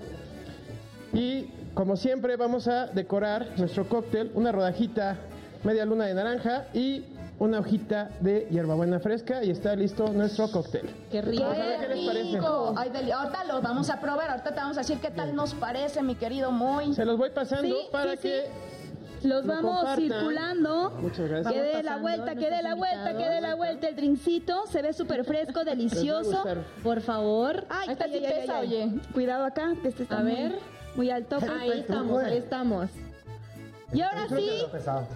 [1.12, 5.16] Y como siempre vamos a decorar nuestro cóctel, una rodajita
[5.64, 7.04] media luna de naranja y
[7.38, 10.88] una hojita de hierbabuena fresca y está listo nuestro cóctel.
[11.10, 11.42] Qué rico.
[11.42, 12.30] Vamos a ver qué les parece.
[12.36, 12.74] rico.
[12.76, 15.54] Ay, deli- ahorita lo vamos a probar, ahorita te vamos a decir qué tal nos
[15.54, 16.94] parece, mi querido Moy.
[16.94, 18.44] Se los voy pasando Sí, para sí, que
[19.24, 19.96] Los lo vamos compartan.
[20.08, 20.90] circulando.
[21.00, 21.52] Muchas gracias.
[21.54, 24.66] Que dé la vuelta, que dé la vuelta, que dé la vuelta el drincito.
[24.66, 26.44] Se ve súper fresco, delicioso.
[26.82, 27.66] Por favor.
[27.68, 28.90] Ay, Esta sí pesa, oye.
[29.12, 30.58] Cuidado acá, que este está A muy, ver.
[30.96, 31.38] muy alto.
[31.60, 32.90] Ahí estamos, ahí estamos.
[33.94, 34.62] Y ahora sí,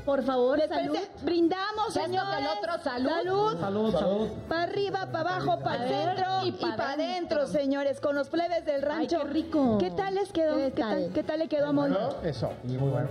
[0.04, 0.98] Por favor, salud.
[1.22, 3.08] brindamos, del otro, salud.
[3.08, 3.58] Salud.
[3.58, 4.28] Salud, salud.
[4.48, 7.46] Para arriba, para abajo, para el centro y y pa' para adentro, dentro.
[7.46, 9.20] señores, con los plebes del rancho.
[9.22, 9.78] qué rico.
[9.78, 10.56] ¿Qué tal les quedó?
[10.56, 11.10] ¿Qué ¿Qué tal?
[11.14, 12.18] ¿Qué tal le quedó, amor?
[12.22, 12.52] Eso.
[12.64, 13.08] Muy bueno.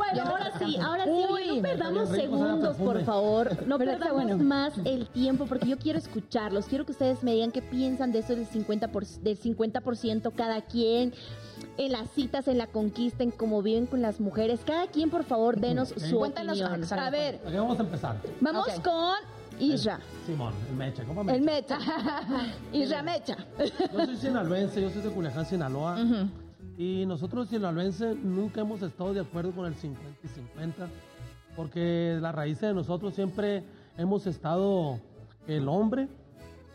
[0.00, 1.10] Bueno, ahora sí, ahora sí,
[1.56, 3.66] no perdamos a segundos, por favor.
[3.66, 4.44] No ¿Verdad que perdamos bueno?
[4.44, 6.66] más el tiempo porque yo quiero escucharlos.
[6.66, 10.62] Quiero que ustedes me digan qué piensan de eso del 50%, por, del 50% cada
[10.62, 11.12] quien.
[11.76, 14.60] En las citas, en la conquista, en cómo viven con las mujeres.
[14.64, 16.82] Cada quien, por favor, denos su Cuéntanos, opinión.
[16.82, 17.04] exacto.
[17.04, 18.16] A ver, Aquí vamos a empezar.
[18.40, 19.16] vamos con
[19.58, 20.00] Isra.
[20.26, 21.04] Simón, el Mecha.
[21.04, 21.78] ¿Cómo El Mecha?
[21.78, 22.54] Mecha.
[22.72, 23.36] Isra Mecha.
[23.92, 25.98] Yo soy sinaloense, yo soy de Culiacán, Sinaloa.
[26.80, 30.88] Y nosotros sinaloenses nunca hemos estado de acuerdo con el 50 y 50.
[31.54, 33.62] Porque la raíz de nosotros siempre
[33.98, 34.98] hemos estado
[35.44, 36.08] que el hombre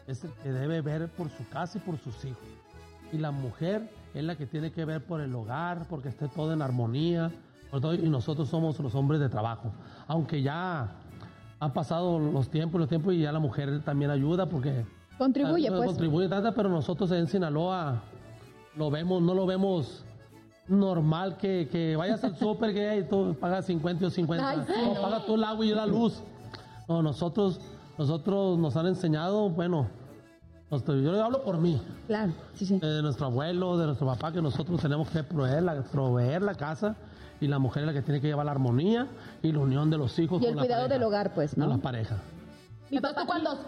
[0.05, 2.43] es el que debe ver por su casa y por sus hijos.
[3.11, 6.53] Y la mujer es la que tiene que ver por el hogar, porque esté todo
[6.53, 7.31] en armonía.
[7.71, 9.71] por todo, y nosotros somos los hombres de trabajo.
[10.05, 10.97] Aunque ya
[11.59, 14.85] han pasado los tiempos, los tiempos y ya la mujer también ayuda porque
[15.17, 15.87] Contribuye, Ah, pues.
[15.87, 18.03] Contribuye tanta, pero nosotros en Sinaloa
[18.75, 20.03] lo vemos, no lo vemos
[20.67, 24.49] normal que, que vayas al súper que hey, tú pagas 50 o 50.
[24.49, 25.01] Ay, sí, o no.
[25.01, 26.21] paga tú el agua y yo la luz.
[26.87, 27.59] No, nosotros,
[27.97, 29.87] nosotros nos han enseñado, bueno,
[30.69, 32.79] nuestro- yo le hablo por mí, Claro, sí, sí.
[32.79, 36.95] de nuestro abuelo, de nuestro papá, que nosotros tenemos que proveer la, proveer la casa
[37.39, 39.07] y la mujer es la que tiene que llevar la armonía
[39.43, 41.53] y la unión de los hijos Y con el la cuidado pareja, del hogar, pues,
[41.55, 41.81] Con la ¿no?
[41.81, 42.17] pareja.
[42.89, 43.59] Mi Entonces, papá cuando,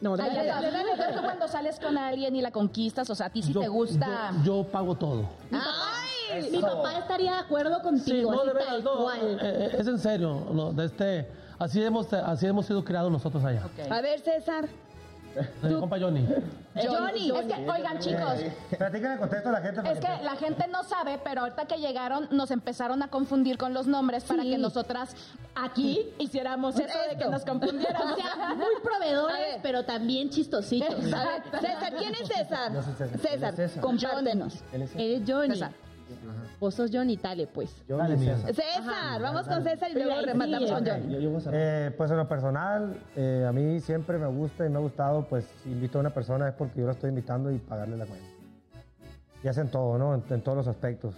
[0.00, 0.96] No, Ay, dale, dale, dale.
[0.96, 3.60] dale, tú cuando sales con alguien y la conquistas, o sea, a ti sí Yo-
[3.60, 4.32] te gusta.
[4.44, 5.24] Yo, yo pago todo.
[5.50, 9.76] Ay, mi papá estaría de acuerdo contigo, no, así de veras, tal no, eh, eh,
[9.78, 11.28] es en serio, no, de este,
[11.58, 13.62] así hemos, así hemos sido criados nosotros allá.
[13.90, 14.68] A ver, César.
[15.36, 16.26] Eh, compa Johnny.
[16.74, 18.32] Johnny, es que, oigan chicos,
[18.78, 19.82] Platícale el contexto a la gente.
[19.82, 23.58] para es que la gente no sabe, pero ahorita que llegaron nos empezaron a confundir
[23.58, 24.50] con los nombres para Sí.
[24.50, 25.14] que nosotras
[25.54, 28.12] aquí hiciéramos eso de que nos confundiéramos.
[28.12, 31.12] O sea, muy proveedores, pero también chistositos.
[31.12, 32.72] A ver, César, ¿quién es César?
[32.72, 33.18] Yo soy César.
[33.20, 33.82] César, Él es César.
[33.82, 34.54] compártenos.
[34.72, 35.54] Él es Eres Johnny.
[35.54, 35.72] César.
[36.58, 37.70] Vos sos Johnny, dale pues.
[37.86, 38.54] Dale, César.
[38.54, 41.12] César, vamos con César y luego rematamos con Johnny.
[41.12, 41.38] yo- yo.
[41.52, 45.26] Eh, pues en lo personal, eh, a mí siempre me gusta y me ha gustado,
[45.28, 48.06] pues si invito a una persona es porque yo la estoy invitando y pagarle la
[48.06, 48.26] cuenta.
[49.44, 50.14] Y hacen todo, ¿no?
[50.14, 51.14] En, en todos los aspectos.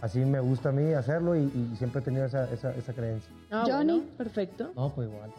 [0.00, 3.30] Así me gusta a mí hacerlo y, y siempre he tenido esa, esa, esa creencia.
[3.50, 3.92] Ah, Johnny.
[3.98, 4.70] bueno, perfecto.
[4.74, 5.30] No, pues igual.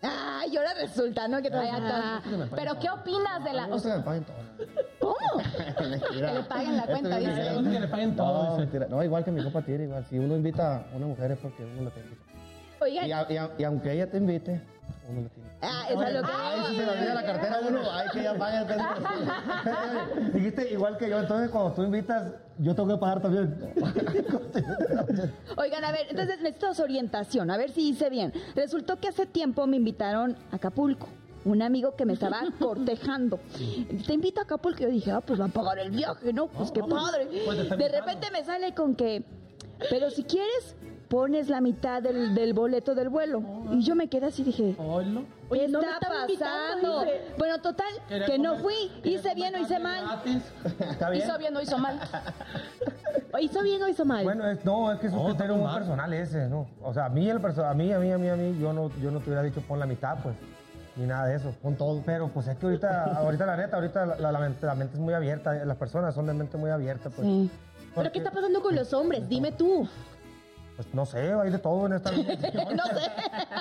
[0.00, 1.38] Ay, ahora resulta, ¿no?
[1.42, 3.66] Que Ay, todavía entonces, Pero ¿qué opinas de la...
[3.66, 4.36] No o se me paguen todo.
[5.00, 5.42] ¿Cómo?
[5.78, 7.70] que le paguen la cuenta, dice.
[7.72, 8.88] Que le paguen todo, No.
[8.88, 10.04] No, igual que mi compa Tira, igual.
[10.08, 12.10] Si uno invita a una mujer es porque uno la tiene.
[12.80, 14.60] Oigan, Y, a- y a- y aunque ella te invite,
[15.08, 16.28] uno la tiene ah, eso es lo que...
[16.32, 18.34] Ay, si se le olvida la cartera uno, ay, que ya
[18.66, 18.84] peso.
[20.34, 23.72] Dijiste igual que yo, entonces cuando tú invitas, yo tengo que pagar también.
[25.56, 28.32] Oigan, a ver, entonces necesito orientación, a ver si hice bien.
[28.54, 31.08] Resultó que hace tiempo me invitaron a Acapulco.
[31.44, 33.38] Un amigo que me estaba cortejando.
[34.06, 34.80] Te invito a Acapulco.
[34.80, 36.48] Yo dije, ah, pues va a pagar el viaje, ¿no?
[36.48, 37.28] Pues qué padre.
[37.44, 39.24] Pues De repente me sale con que,
[39.90, 40.76] pero si quieres,
[41.08, 43.42] pones la mitad del, del boleto del vuelo.
[43.72, 45.22] Y yo me quedé así, dije, Oílo.
[45.22, 47.04] ¿qué Oye, no me está pasando?
[47.38, 48.74] Bueno, total, Quería que no fui.
[49.04, 50.04] Hice bien o hice mal.
[50.04, 50.42] gratis.
[50.90, 51.24] ¿Está bien?
[51.24, 51.98] hizo bien o hizo mal.
[53.32, 54.24] ¿O ¿Hizo bien o hizo mal?
[54.24, 55.78] Bueno, es- no, es que es un criterio muy mal.
[55.78, 56.68] personal ese, ¿no?
[56.82, 58.90] O sea, a mí, el a mí, a mí, a mí, a mí, yo no,
[59.00, 60.34] yo no te hubiera dicho pon la mitad, pues,
[60.96, 62.02] ni nada de eso, pon todo.
[62.04, 64.94] Pero pues es que ahorita, ahorita la neta, ahorita la, la- la mente, la mente
[64.94, 67.26] es muy abierta, las personas son de mente muy abierta, pues.
[67.26, 67.50] Sí.
[67.94, 69.26] ¿Pero qué está pasando con los hombres?
[69.28, 69.88] Dime tú.
[70.78, 72.34] Pues no sé, hay de todo en esta vida.
[72.72, 73.10] No sé.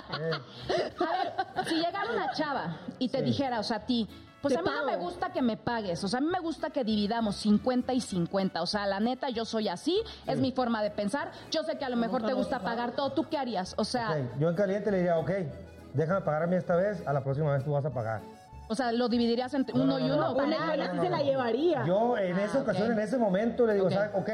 [0.07, 4.07] A ver, si llegara una chava y te dijera, o sea, a ti,
[4.39, 6.39] pues Te a mí no me gusta que me pagues, o sea, a mí me
[6.39, 10.51] gusta que dividamos 50 y 50, o sea, la neta, yo soy así, es mi
[10.51, 13.39] forma de pensar, yo sé que a lo mejor te gusta pagar todo, ¿tú qué
[13.39, 13.73] harías?
[13.79, 15.31] O sea, Yo en caliente le diría, ok,
[15.95, 18.21] déjame pagar a mí esta vez, a la próxima vez tú vas a pagar.
[18.69, 20.33] o sea, lo dividirías entre uno y uno.
[20.33, 20.65] Una ¿para?
[20.67, 21.83] buena sí se la llevaría.
[21.85, 23.91] Yo en esa ocasión, en ese momento, le digo, Ok.
[23.93, 24.11] ¿sabes?
[24.13, 24.29] Ok,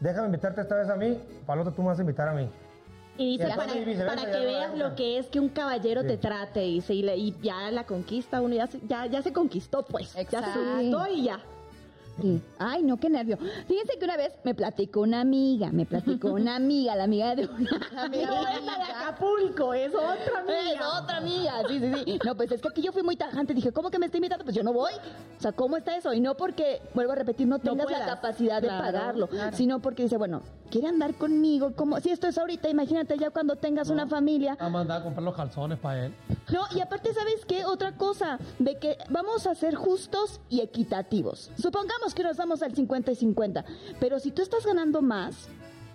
[0.00, 1.18] déjame invitarte esta vez a mí,
[1.60, 2.48] otra tú me vas a invitar a mí.
[3.18, 6.08] Y dice, para, ya que veas lo que es que un caballero Sí.
[6.08, 9.32] te trate, dice, y, le- y ya la conquista uno, ya se, ya, ya se
[9.32, 10.06] conquistó, pues.
[10.06, 10.58] Ya se Exacto.
[10.58, 11.40] conquistó y ya.
[12.20, 12.40] Sí.
[12.58, 13.38] Ay, no, qué nervio.
[13.66, 17.46] Fíjense que una vez me platicó una amiga, me platicó una amiga, la amiga de
[17.46, 18.30] una amiga.
[18.30, 20.72] De Acapulco, es otra amiga.
[20.74, 22.18] Es otra amiga, sí, sí, sí.
[22.24, 23.54] No, pues es que aquí yo fui muy tajante.
[23.54, 24.44] Dije, ¿cómo que me está invitando?
[24.44, 24.92] Pues yo no voy.
[25.38, 26.12] O sea, ¿cómo está eso?
[26.12, 29.56] Y no porque, vuelvo a repetir, no tengas la capacidad de pagarlo, claro.
[29.56, 31.72] sino porque dice, bueno, quiere andar conmigo.
[31.74, 34.56] como Si esto es ahorita, imagínate ya cuando tengas una familia.
[34.60, 36.14] A mandar a comprar los calzones para él.
[36.52, 37.64] No, y aparte, ¿sabes qué?
[37.64, 41.50] Otra cosa, de que vamos a ser justos y equitativos.
[41.58, 43.64] Supongamos que nos damos al 50 y 50,
[43.98, 45.48] pero si tú estás ganando más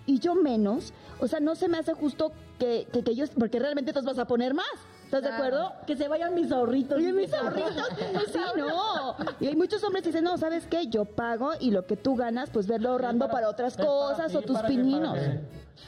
[0.06, 3.58] y yo menos, o sea, no se me hace justo que, que, que yo, porque
[3.58, 4.66] realmente te vas a poner más.
[5.06, 5.72] ¿Estás de acuerdo?
[5.86, 6.98] Que se vayan mis ahorritos.
[6.98, 7.88] Oye, mis ahorritos.
[8.32, 9.14] Sí, no.
[9.38, 10.88] Y hay muchos hombres que dicen, no, ¿sabes qué?
[10.88, 14.36] Yo pago y lo que tú ganas, pues verlo ahorrando para, otras para cosas ti,
[14.36, 15.16] o tus pininos.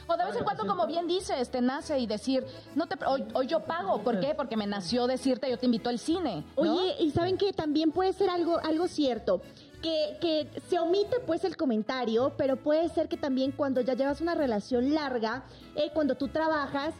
[0.07, 3.25] O de vez en cuando, como bien dices, te nace y decir, no te, hoy,
[3.33, 4.01] hoy yo pago.
[4.03, 4.33] ¿Por qué?
[4.35, 6.45] Porque me nació decirte, yo te invito al cine.
[6.55, 6.77] ¿no?
[6.77, 9.41] Oye, y saben que también puede ser algo, algo cierto.
[9.81, 14.19] Que, que se omite pues el comentario, pero puede ser que también cuando ya llevas
[14.19, 15.43] una relación larga,
[15.75, 16.93] eh, cuando tú trabajas,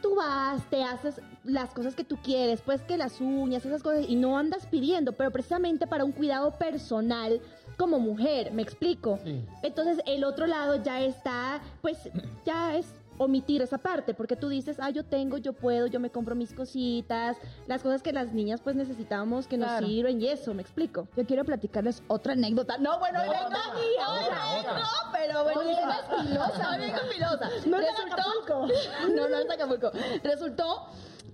[0.00, 4.06] tú vas, te haces las cosas que tú quieres, pues que las uñas, esas cosas,
[4.08, 7.40] y no andas pidiendo, pero precisamente para un cuidado personal
[7.76, 9.18] como mujer, ¿me explico?
[9.24, 9.44] Sí.
[9.62, 11.98] Entonces el otro lado ya está, pues
[12.44, 12.86] ya es
[13.18, 16.52] omitir esa parte, porque tú dices, ah, yo tengo, yo puedo, yo me compro mis
[16.52, 19.86] cositas, las cosas que las niñas pues necesitamos que nos Claro.
[19.86, 21.08] sirven y eso, ¿me explico?
[21.16, 22.78] Yo quiero platicarles otra anécdota.
[22.78, 23.90] No, bueno, No, vengo, no, hoy
[24.26, 24.82] otra, vengo, otra.
[25.12, 27.50] pero bueno, es filosa, hoy vengo filosa.
[27.66, 28.66] No Resultó,
[29.14, 29.90] no, no es Acapulco.
[30.24, 30.86] Resultó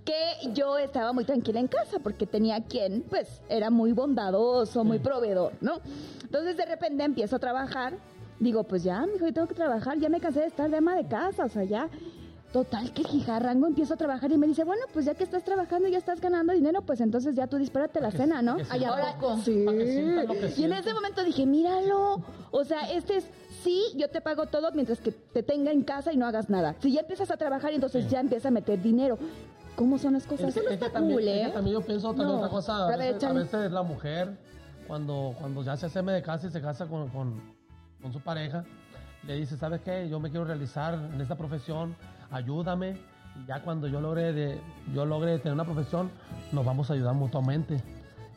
[0.05, 4.99] que yo estaba muy tranquila en casa porque tenía quien, pues, era muy bondadoso, muy
[4.99, 5.79] proveedor, ¿no?
[6.23, 7.97] Entonces, de repente empiezo a trabajar.
[8.39, 10.95] Digo, pues ya, mijo, yo tengo que trabajar, ya me cansé de estar de ama
[10.95, 11.89] de casa, o sea, ya.
[12.53, 15.87] Total, que jijarrango empiezo a trabajar y me dice, bueno, pues ya que estás trabajando
[15.87, 18.57] y ya estás ganando dinero, pues entonces ya tú dispárate la cena, ¿no?
[18.57, 19.15] que Ay, ¿a Ahora-?
[19.43, 19.65] Sí.
[20.57, 22.23] Y en ese momento dije, míralo.
[22.49, 23.27] O sea, este es,
[23.63, 26.75] sí, yo te pago todo mientras que te tenga en casa y no hagas nada.
[26.79, 29.19] Si ya empiezas a trabajar, entonces ya empieza a meter dinero.
[29.75, 30.49] ¿Cómo son las cosas?
[30.49, 31.51] Eso no está también, cool, ¿eh?
[31.53, 32.37] también yo pienso también No.
[32.37, 32.87] otra cosa.
[32.87, 34.35] A veces, a veces la mujer,
[34.87, 37.58] cuando, cuando ya se hace de casa y se casa con, con,
[38.01, 38.63] con su pareja,
[39.27, 40.07] le dice, ¿sabes qué?
[40.09, 41.95] Yo me quiero realizar en esta profesión,
[42.31, 42.97] ayúdame.
[43.41, 44.59] Y ya cuando yo logre, de,
[44.93, 46.09] yo logre tener una profesión,
[46.51, 47.81] nos vamos a ayudar mutuamente.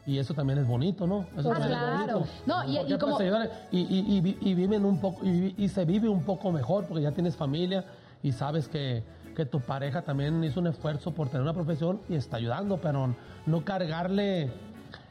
[0.04, 1.26] Y eso también es bonito, ¿no?
[1.36, 2.18] Eso Ah, también es claro.
[2.20, 2.32] bonito.
[2.46, 5.84] No, y- y como- pues, y, y, y, vi- y viven un poco, y se
[5.84, 7.84] vive un poco mejor porque ya tienes familia
[8.22, 9.04] y sabes que,
[9.36, 13.14] que tu pareja también hizo un esfuerzo por tener una profesión y está ayudando, pero
[13.46, 14.50] no cargarle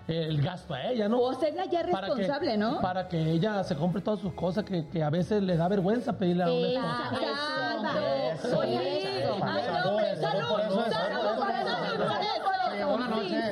[0.07, 1.19] el gasto a ella, ¿no?
[1.19, 2.81] O hacerla ya Para que- responsable, ¿no?
[2.81, 6.17] Para que ella se compre todas sus cosas que, que a veces le da vergüenza
[6.17, 6.79] pedirle a no, es-
[8.43, 8.55] es-.
[8.55, 8.81] Buenas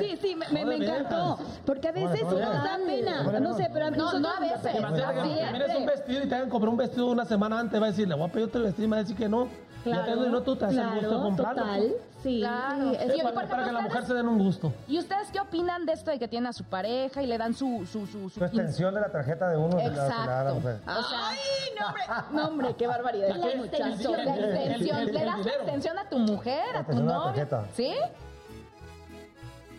[0.00, 1.38] sí, sí, me, me, No, encantó.
[1.64, 3.40] Porque a veces Bueno, nos da pena.
[3.40, 4.72] No sé, pero a No, nosotros no a veces.
[4.72, 5.52] Siempre.
[5.52, 8.08] mires un vestido y te hagan comprar un vestido una semana antes, va a decir,
[8.08, 9.48] le voy a pedir otro vestido y me va a decir que no.
[9.84, 11.62] Ya te doy, no, tú te das el gusto de claro, comprarlo.
[11.62, 12.38] total, sí.
[12.40, 12.90] Claro.
[12.90, 14.72] Sí, es para, ejemplo, para que la mujer se den un gusto.
[14.88, 17.54] ¿Y ustedes qué opinan de esto de que tiene a su pareja y le dan
[17.54, 17.86] su...
[17.90, 20.54] su, su, su Su extensión de la tarjeta de uno la- se la Exacto.
[20.56, 20.80] mujer.
[20.86, 21.38] Ay,
[21.78, 22.02] no, hombre.
[22.32, 23.28] No, hombre, qué barbaridad.
[23.36, 25.04] La extensión, la extensión.
[25.06, 27.22] Le das la extensión a tu mujer, a tu de novio.
[27.24, 27.64] tarjeta.
[27.74, 27.94] ¿Sí?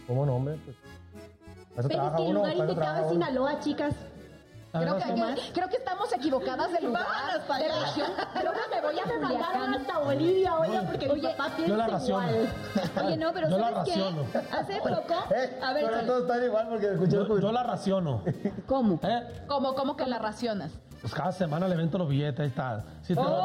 [0.07, 0.57] ¿Cómo no, hombre?
[0.65, 3.11] Pues, Pero es que el lugar indicado es.
[3.11, 3.93] Sinaloa, chicas.
[4.73, 7.81] La Creo que, yo- creo que estamos equivocadas de lugar, Vámonos para de allá.
[7.85, 8.11] región.
[8.33, 9.73] Creo que me voy a Culiacán.
[9.75, 12.49] hasta Bolivia, oiga, porque mi Oye, papá Yo piensa la igual.
[13.05, 13.99] Oye, no, pero Yo la ¿sabes qué?
[13.99, 14.25] raciono.
[14.51, 15.13] Hace poco.
[15.35, 18.23] Eh, A ver, pero todos están igual porque escuché Yo, yo la raciono.
[18.65, 18.97] ¿cómo?
[19.03, 19.43] ¿eh?
[19.47, 20.71] ¿Cómo, cómo que la racionas?
[21.01, 22.83] Pues cada semana le vento los billetes, ahí está.
[23.01, 23.43] Si te, lo,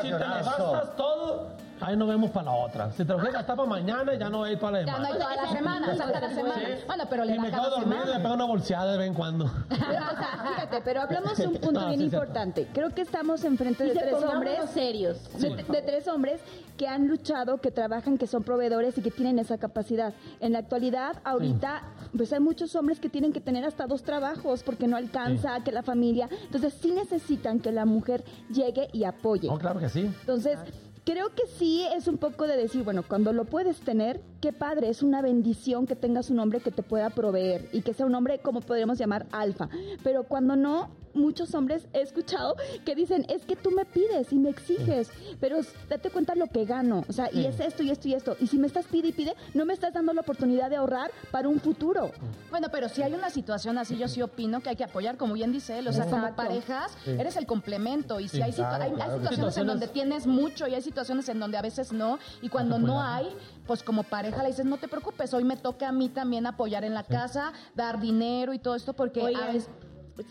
[0.00, 0.72] si te lo eso.
[0.72, 1.48] gastas todo,
[1.84, 2.90] ahí nos vemos para la otra.
[2.92, 4.92] Si te lo quieres gastar para mañana, ya no va a ir para la Ya
[4.92, 5.12] no demás.
[5.12, 6.68] hay toda la semana, salta la semana.
[6.86, 9.08] Bueno, pero le Y da me quedo dormido y le pego una bolseada de vez
[9.08, 9.50] en cuando.
[9.68, 12.68] Pero, o sea, fíjate, pero hablamos de un punto No, bien sí, importante.
[12.72, 14.70] Creo que estamos enfrente de tres hombres.
[14.70, 15.18] serios.
[15.40, 16.40] De, de tres hombres
[16.76, 20.14] que han luchado, que trabajan, que son proveedores y que tienen esa capacidad.
[20.40, 21.82] En la actualidad, ahorita,
[22.16, 25.70] pues hay muchos hombres que tienen que tener hasta dos trabajos porque no alcanza, que
[25.72, 26.28] la familia.
[26.44, 29.48] Entonces, sí necesitan que la mujer llegue y apoye.
[29.48, 30.00] No, claro que sí.
[30.20, 30.58] Entonces,
[31.04, 34.88] creo que sí es un poco de decir, bueno, cuando lo puedes tener, qué padre,
[34.88, 38.14] es una bendición que tengas un hombre que te pueda proveer y que sea un
[38.14, 39.68] hombre, como podríamos llamar, alfa.
[40.02, 44.38] Pero cuando no, muchos hombres he escuchado que dicen, es que tú me pides y
[44.38, 48.08] me exiges, pero date cuenta lo que gano, o sea, y es esto y esto
[48.08, 48.36] y esto.
[48.40, 51.10] Y si me estás pide y pide, no me estás dando la oportunidad de ahorrar
[51.30, 52.10] para un futuro.
[52.50, 55.34] Bueno, pero si hay una situación así, yo sí opino que hay que apoyar, como
[55.34, 57.10] bien dice él, o sea, como parejas, Sí.
[57.10, 60.26] eres el complemento y si Sí, hay, situ- claro, hay, claro situaciones en donde tienes
[60.26, 63.28] mucho y hay situaciones en donde a veces no, y cuando no hay,
[63.66, 66.84] pues como pareja le dices, no te preocupes, hoy me toca a mí también apoyar
[66.84, 69.68] en la casa, dar dinero y todo esto, porque a Oigan, veces...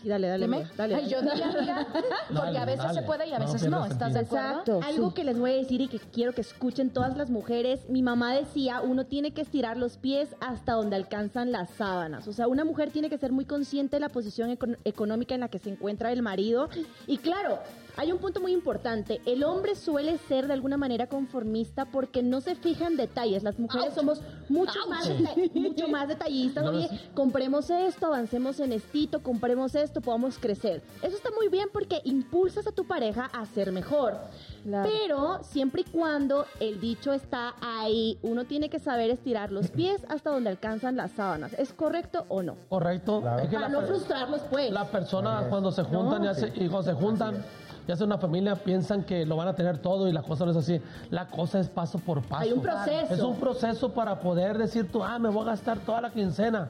[0.00, 0.46] Sí, dale, dale.
[0.46, 0.64] Dime.
[0.76, 1.12] dale, Ay, dale.
[1.12, 3.00] yo diría, amiga, porque Dale, a veces dale.
[3.00, 3.84] se puede y a veces no.
[3.84, 4.48] ¿Estás de acuerdo?
[4.50, 4.80] Exacto.
[4.84, 5.14] Algo sí.
[5.14, 8.32] que les voy a decir y que quiero que escuchen todas las mujeres, mi mamá
[8.34, 12.26] decía, uno tiene que estirar los pies hasta donde alcanzan las sábanas.
[12.28, 15.40] O sea, una mujer tiene que ser muy consciente de la posición econ- económica en
[15.40, 16.68] la que se encuentra el marido.
[17.06, 17.58] Y claro,
[17.96, 19.20] hay un punto muy importante.
[19.26, 23.42] El hombre suele ser de alguna manera conformista porque no se fija en detalles.
[23.42, 25.08] Las mujeres somos mucho más,
[25.54, 26.64] mucho más detallistas.
[26.64, 30.82] Oye, compremos esto, avancemos en estito, compremos esto, podamos crecer.
[31.02, 34.16] Eso está muy bien porque impulsas a tu pareja a ser mejor.
[34.64, 34.88] Claro.
[34.90, 40.02] Pero siempre y cuando el dicho está ahí, uno tiene que saber estirar los pies
[40.08, 41.52] hasta donde alcanzan las sábanas.
[41.58, 42.56] ¿Es correcto o no?
[42.68, 43.20] Correcto.
[43.20, 43.42] Claro.
[43.42, 44.70] Es que Para no per- frustrarlos, pues.
[44.72, 47.44] las personas cuando se juntan y, hace- y cuando se juntan
[47.86, 50.52] y hacen una familia piensan que lo van a tener todo y la cosa no
[50.52, 50.80] es así.
[51.10, 52.42] La cosa es paso por paso.
[52.42, 53.14] Hay un proceso.
[53.14, 56.68] Es un proceso para poder decir tú, ah, me voy a gastar toda la quincena.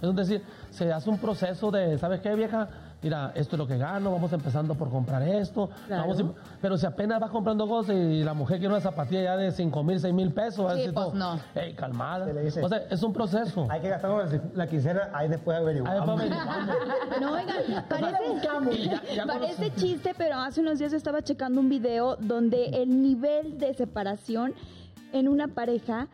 [0.00, 2.68] Es decir, se hace un proceso de, ¿sabes qué, vieja?
[3.02, 5.68] Mira, esto es lo que gano, vamos empezando por comprar esto.
[5.86, 6.02] Claro.
[6.08, 9.36] vamos a- pero si apenas vas comprando cosas y la mujer quiere una zapatilla ya
[9.36, 11.38] de 5 mil, 6 mil pesos, va a Sí, decir pues no.
[11.54, 12.24] "Ey, calmada.
[12.24, 12.62] Se le dice.
[12.64, 13.66] O sea, es un proceso.
[13.68, 16.18] Hay que gastarnos la- quincena, ahí después Ahí averiguamos.
[16.20, 17.20] después averiguamos.
[17.20, 22.16] No, oigan, parece, ya- ya parece chiste, pero hace unos días estaba checando un video
[22.16, 24.54] donde el nivel de separación
[25.12, 26.08] en una pareja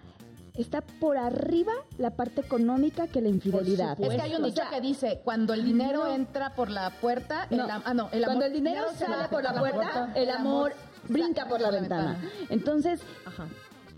[0.61, 4.01] está por arriba la parte económica que la infidelidad.
[4.01, 6.91] Es que hay un O dicho sea, que dice, cuando el dinero entra por la
[6.91, 7.67] puerta, el, No.
[7.69, 10.73] ah, no, el amor- Cuando el dinero sale por la puerta, el amor
[11.09, 12.21] brinca por la ventana.
[12.49, 13.47] Entonces, Ajá.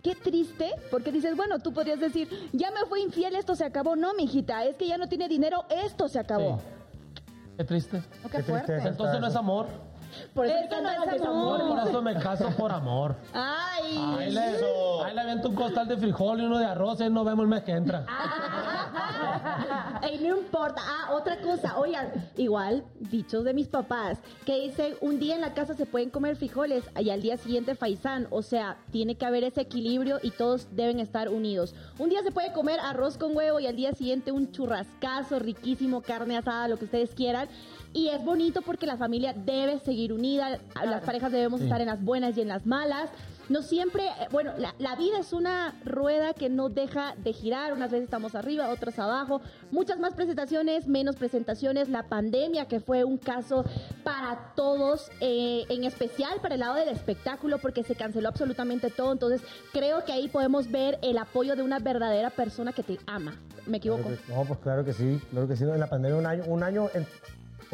[0.02, 3.96] qué triste, porque dices, bueno, tú podrías decir, ya me fue infiel, esto se acabó.
[3.96, 6.58] No, mijita, es que ya no tiene dinero, esto se acabó.
[6.58, 6.64] Sí.
[7.58, 8.02] Qué triste.
[8.24, 8.66] Oh, qué Qué fuerte.
[8.66, 8.88] tristeza.
[8.88, 9.66] Entonces no es amor.
[10.34, 11.58] Por eso, Eso me encanta no es el amor.
[11.58, 11.78] desamor.
[11.80, 13.16] Por eso me caso por amor.
[13.32, 17.08] Ay, Ahí le, ahí le aviento un costal de frijol y uno de arroz y
[17.10, 18.06] nos vemos el mes que entra.
[20.02, 20.80] Ey, no importa.
[20.84, 21.78] Ah, otra cosa.
[21.78, 26.10] Oigan, igual, dichos de mis papás, que dicen, un día en la casa se pueden
[26.10, 28.26] comer frijoles y al día siguiente faisán.
[28.30, 31.74] O sea, tiene que haber ese equilibrio y todos deben estar unidos.
[31.98, 36.02] Un día se puede comer arroz con huevo y al día siguiente un churrascazo riquísimo,
[36.02, 37.48] carne asada, lo que ustedes quieran.
[37.94, 41.66] Y es bonito porque la familia debe seguir unida, las parejas debemos Sí.
[41.66, 43.11] estar en las buenas y en las malas.
[43.48, 47.72] No siempre, eh, bueno, la, la vida es una rueda que no deja de girar,
[47.74, 53.05] unas veces estamos arriba, otras abajo, muchas más presentaciones, menos presentaciones, la pandemia que fue
[53.05, 53.64] un caso
[54.05, 59.12] para todos, eh, en especial para el lado del espectáculo, porque se canceló absolutamente todo,
[59.12, 59.42] entonces
[59.72, 63.34] creo que ahí podemos ver el apoyo de una verdadera persona que te ama.
[63.66, 64.09] ¿Me equivoco?
[64.28, 65.64] No, pues claro que sí, claro que sí.
[65.64, 67.07] En la pandemia un año, un año en-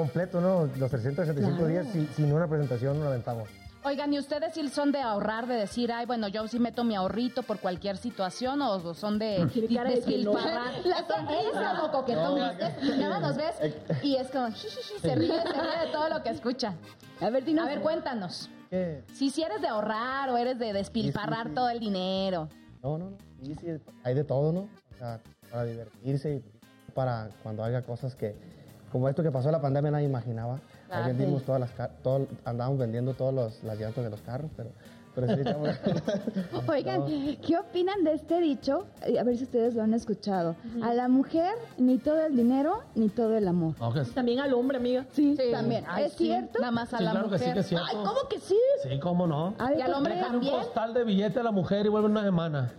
[0.03, 0.70] completo, ¿no?
[0.78, 3.49] Los 365 días sin, sin una presentación nos aventamos.
[3.84, 6.94] Oigan, ¿y ustedes sí son de ahorrar, de decir, ay, bueno, yo sí meto mi
[6.94, 9.38] ahorrito por cualquier situación o son de
[9.74, 10.34] cara de que no.
[10.34, 10.72] despilfarrar?
[10.84, 12.96] La sonrisa, como coquetón, ¿viste?
[12.96, 13.55] Nada más nos ves
[14.03, 16.74] y es como, jijiji, se ríe, se ríe de todo lo que escucha.
[17.20, 17.66] a ver, dinos.
[17.66, 18.49] A ver, cuéntanos.
[18.70, 19.03] ¿Qué?
[19.14, 21.55] Si si eres de ahorrar o eres de despilfarrar Sí, sí, sí.
[21.55, 22.49] todo el dinero.
[22.82, 23.16] No, no, no.
[23.42, 23.66] Sí, sí,
[24.05, 24.61] hay de todo, ¿no?
[24.61, 25.20] O sea,
[25.51, 28.36] para divertirse y para cuando haya cosas que,
[28.93, 30.59] como esto que pasó en la pandemia, nadie imaginaba.
[30.91, 31.70] Ahí vendimos todas las,
[32.03, 34.70] todo, andábamos vendiendo todas los- las llantas de los carros, pero,
[35.14, 35.68] pero sí, echamos-
[36.68, 38.86] Oigan, ¿qué opinan de este dicho?
[39.05, 40.57] Eh, A ver si ustedes lo han escuchado.
[40.82, 43.74] A la mujer ni todo el dinero ni todo el amor.
[43.93, 45.05] Que- También al hombre, amiga.
[45.12, 45.51] Sí, Sí.
[45.53, 45.84] también.
[45.89, 46.59] Ay, ¿Es sí, cierto?
[46.59, 47.55] Nada más a sí, la claro que sí mujer.
[47.55, 47.86] que es cierto.
[47.91, 48.57] Ay, ¿cómo que sí?
[48.82, 49.55] Sí, cómo no.
[49.59, 50.14] A ver, Y al hombre.
[50.14, 50.55] Dejan un también.
[50.62, 52.72] costal de billete a la mujer y vuelve una semana.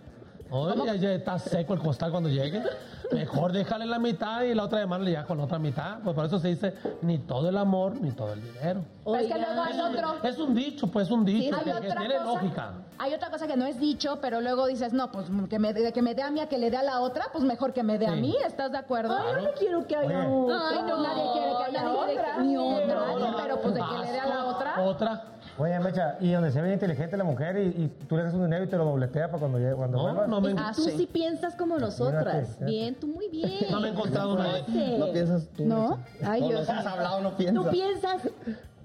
[0.52, 2.64] Oye, ya está seco el costal cuando llegue.
[3.12, 6.00] Mejor déjale la mitad y la otra semana le llega con la otra mitad.
[6.04, 8.82] Pues por eso se dice ni todo el amor ni todo el dinero.
[9.04, 10.16] Pero es que luego hay otro.
[10.24, 12.74] Es un dicho, pues un dicho Hay que, que otra tiene cosa- lógica.
[13.00, 15.92] Hay otra cosa que no es dicho, pero luego dices, no, pues que me, de
[15.94, 17.82] que me dé a mí a que le dé a la otra, pues mejor que
[17.82, 18.22] me dé a Sí.
[18.22, 19.18] mí, ¿estás de acuerdo?
[19.18, 20.28] Ay, yo no quiero que haya Oye.
[20.28, 20.60] otro.
[20.70, 22.36] Ay, no, nadie quiere que haya otra.
[22.36, 22.96] que- ni otra.
[22.96, 24.82] Nadie, pero pues de que le dé a la otra.
[24.84, 25.24] Otra.
[25.60, 28.44] Oye, Mecha, y donde se ve inteligente la mujer y, y tú le das un
[28.46, 30.92] dinero y te lo dobletea para cuando llegue, cuando No, no me, Ah, Tú sí.
[30.96, 32.58] sí piensas como nosotras.
[32.62, 33.52] Bien, tú muy bien.
[33.70, 34.98] no me he encontrado nadie.
[34.98, 35.66] No piensas tú.
[35.66, 36.00] ¿No?
[36.24, 38.22] Ay, no, yo- no has hablado, no Tú piensas.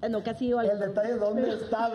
[0.04, 0.72] Ah, No, casi digo algo.
[0.72, 1.90] El detalle es dónde está.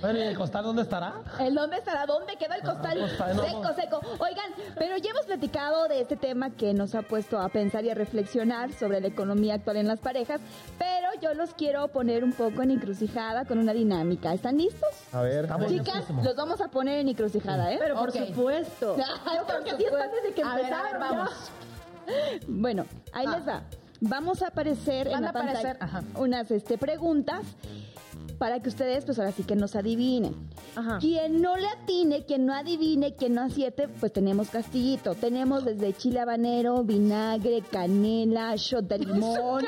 [0.00, 1.14] Bueno, ¿y el costal dónde estará?
[1.38, 2.06] ¿El dónde estará?
[2.06, 2.98] ¿Dónde queda el costal?
[3.00, 3.42] costal, no.
[3.44, 4.00] Seco, seco.
[4.18, 7.90] Oigan, pero ya hemos platicado de este tema que nos ha puesto a pensar y
[7.90, 10.40] a reflexionar sobre la economía actual en las parejas,
[10.78, 14.32] pero yo los quiero poner un poco en encrucijada con una dinámica.
[14.32, 14.88] ¿Están listos?
[15.12, 15.44] A ver.
[15.44, 17.76] Estamos Chicas, los vamos a poner en encrucijada, ¿eh?
[17.78, 18.96] Pero por supuesto.
[18.96, 21.30] Yo creo que así están desde que A ver, a ver, vamos.
[22.48, 23.36] Bueno, ahí Ah.
[23.36, 23.62] les va.
[24.04, 26.20] Vamos a aparecer Van en la a aparecer, pantalla ajá.
[26.20, 27.42] unas este, preguntas
[28.36, 30.34] para que ustedes, pues ahora sí que nos adivinen.
[30.74, 30.98] Ajá.
[30.98, 35.14] Quien no le atine, quien no adivine, quien no acierte, pues tenemos castillito.
[35.14, 39.64] Tenemos desde chile habanero, vinagre, canela, shot de limón.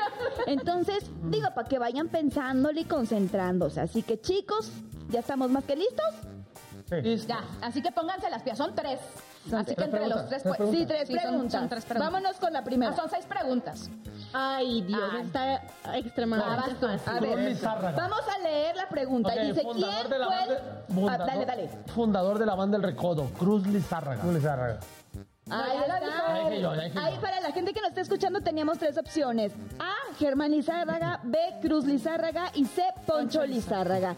[0.47, 3.79] Entonces, digo, para que vayan pensándole y concentrándose.
[3.79, 4.69] Así que chicos,
[5.09, 6.13] ¿ya estamos más que listos?
[6.89, 7.25] Sí.
[7.25, 8.57] Ya, así que pónganse las piezas.
[8.57, 8.99] Son tres.
[9.53, 10.69] Así que entre preguntas, los tres, tres pues.
[10.71, 11.51] Sí, tres Sí, preguntas.
[11.51, 12.11] son tres preguntas.
[12.11, 12.91] Vámonos con la primera.
[12.91, 13.89] Ah, son seis preguntas.
[14.33, 15.21] Ay, Dios, Ay.
[15.21, 15.61] está
[15.97, 16.87] extremadamente Ah, tú.
[16.87, 17.09] fácil.
[17.13, 17.97] A ver, Cruz Lizárraga.
[17.97, 19.29] vamos a leer la pregunta.
[19.29, 19.73] Ok, y dice, ¿quién
[20.07, 20.23] fue el...
[20.23, 21.69] Ah, fundador- dale, dale.
[21.93, 24.21] Fundador de la banda El Recodo, Cruz Lizárraga.
[24.21, 24.79] Tú, Lizárraga.
[25.47, 29.53] Ahí dije yo, Ahí para la gente que nos está escuchando teníamos tres opciones.
[29.77, 34.15] A, Germán Lizárraga, B, Cruz Lizárraga y C, Poncho Lizárraga.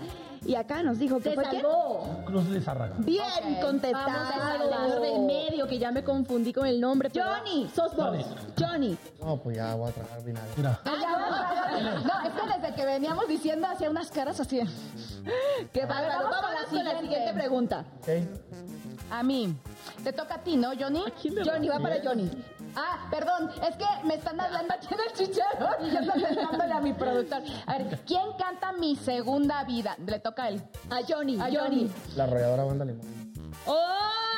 [0.47, 1.61] Y acá nos dijo que Se fue quién?
[1.61, 2.21] salvó.
[2.25, 2.95] Cruz Lizárraga.
[2.99, 3.21] Bien
[3.57, 3.61] Ok.
[3.61, 4.07] contestado.
[4.69, 7.11] Vamos a del medio, que ya me confundí con el nombre.
[7.13, 7.69] Johnny.
[7.75, 8.05] Sos vos.
[8.05, 8.25] Johnny.
[8.57, 8.97] Johnny.
[9.21, 10.49] No, pues ya voy a tragar vinagre.
[10.55, 10.79] Mira.
[10.85, 14.61] No, es que desde que veníamos diciendo hacía unas caras así.
[15.73, 16.29] Qué ver, bárbaro.
[16.29, 17.33] vamos con Vámonos la con la siguiente.
[17.33, 17.85] pregunta.
[19.11, 19.53] A mí.
[20.03, 21.03] Te toca a ti, ¿no, Johnny?
[21.45, 22.29] Johnny, va para Johnny.
[22.79, 26.79] Ah, perdón, es que me están hablando aquí del chichero y yo estoy hablándole a
[26.79, 27.41] mi productor.
[27.65, 29.95] A ver, ¿quién canta Mi Segunda Vida?
[30.05, 30.61] Le toca a él.
[30.91, 31.39] A Johnny.
[31.39, 31.57] A Johnny.
[31.57, 31.91] Johnny.
[32.15, 33.33] La arrolladora banda limón.
[33.65, 34.36] ¡Oh!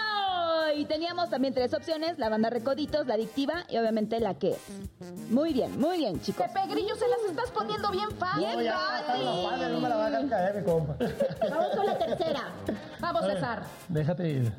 [0.75, 4.57] Y teníamos también tres opciones, la banda Recoditos, la adictiva y obviamente la que es.
[5.29, 6.45] Muy bien, muy bien, chicos.
[6.47, 8.45] Pepe Grillo, se las estás poniendo bien fácil.
[8.45, 9.25] Bien Ya, fácil.
[9.25, 10.95] no, padre, no me la va a caer, mi compa.
[11.49, 12.43] Vamos con la tercera.
[12.99, 13.63] Vamos, César.
[13.87, 14.53] Déjate ir.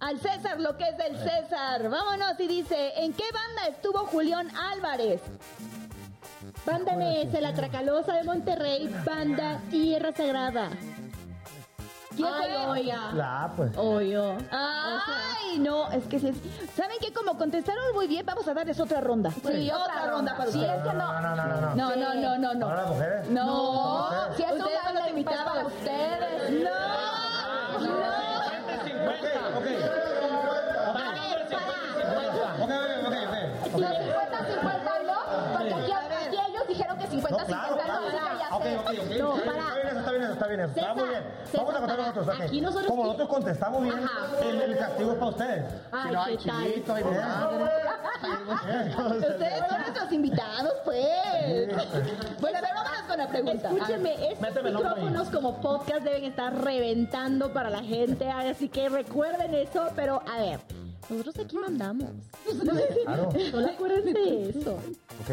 [0.00, 1.88] Al César, lo que es del César.
[1.88, 5.20] Vámonos y dice, ¿en qué banda estuvo Julián Álvarez?
[6.64, 10.70] Banda MS, la Tracalosa de Monterrey, banda Tierra Sagrada.
[12.16, 12.66] ¿Quién Ay, fue?
[12.66, 13.10] oiga.
[13.12, 13.76] La A, pues.
[13.76, 14.36] Oyo.
[14.50, 16.28] Ay, no, es que sí.
[16.28, 17.12] es- ¿Saben qué?
[17.12, 19.30] Como contestaron muy bien, vamos a darles otra ronda.
[19.30, 20.36] Sí, otra ronda.
[20.36, 20.78] para Sí, ustedes.
[20.78, 21.12] es que no.
[21.12, 21.60] No, no, no, no.
[21.60, 21.74] no.
[21.74, 22.66] No, no, no, no, no.
[22.66, 23.28] ¿Ahora las mujeres?
[23.30, 25.44] No, Si es ustedes una ley, pues, invitados.
[25.52, 26.64] para ustedes.
[26.64, 26.70] No,
[27.80, 28.06] no.
[29.56, 29.66] Ok, ok.
[32.58, 32.70] Ok, ok,
[33.06, 33.36] ok, ok.
[33.76, 35.18] No, 50-50 no,
[35.52, 37.92] porque aquí, aquí ellos dijeron que 50-50 No, no, claro.
[37.92, 38.78] así que ya Ok, sé.
[38.78, 39.10] ok, ok.
[39.18, 39.45] No,
[40.46, 40.80] Está bien, eso.
[40.80, 41.22] Está muy bien.
[41.44, 42.28] César, Vamos a contar nosotros.
[42.40, 44.44] Aquí nosotros Como nosotros contestamos bien, Ajá.
[44.44, 45.64] el, el castigo es para ustedes.
[45.92, 46.76] Ay, Si no, hay hay.
[49.16, 51.06] Ustedes son nuestros invitados, pues.
[52.40, 53.70] Bueno, a ver, vámonos con la pregunta.
[53.70, 59.88] Escúcheme, estos micrófonos como podcast deben estar reventando para la gente, así que recuerden eso,
[59.94, 60.60] pero a ver,
[61.10, 62.10] nosotros aquí mandamos.
[63.04, 63.30] Claro.
[63.50, 64.72] Solo acuérdense de eso.
[64.72, 65.30] Ok.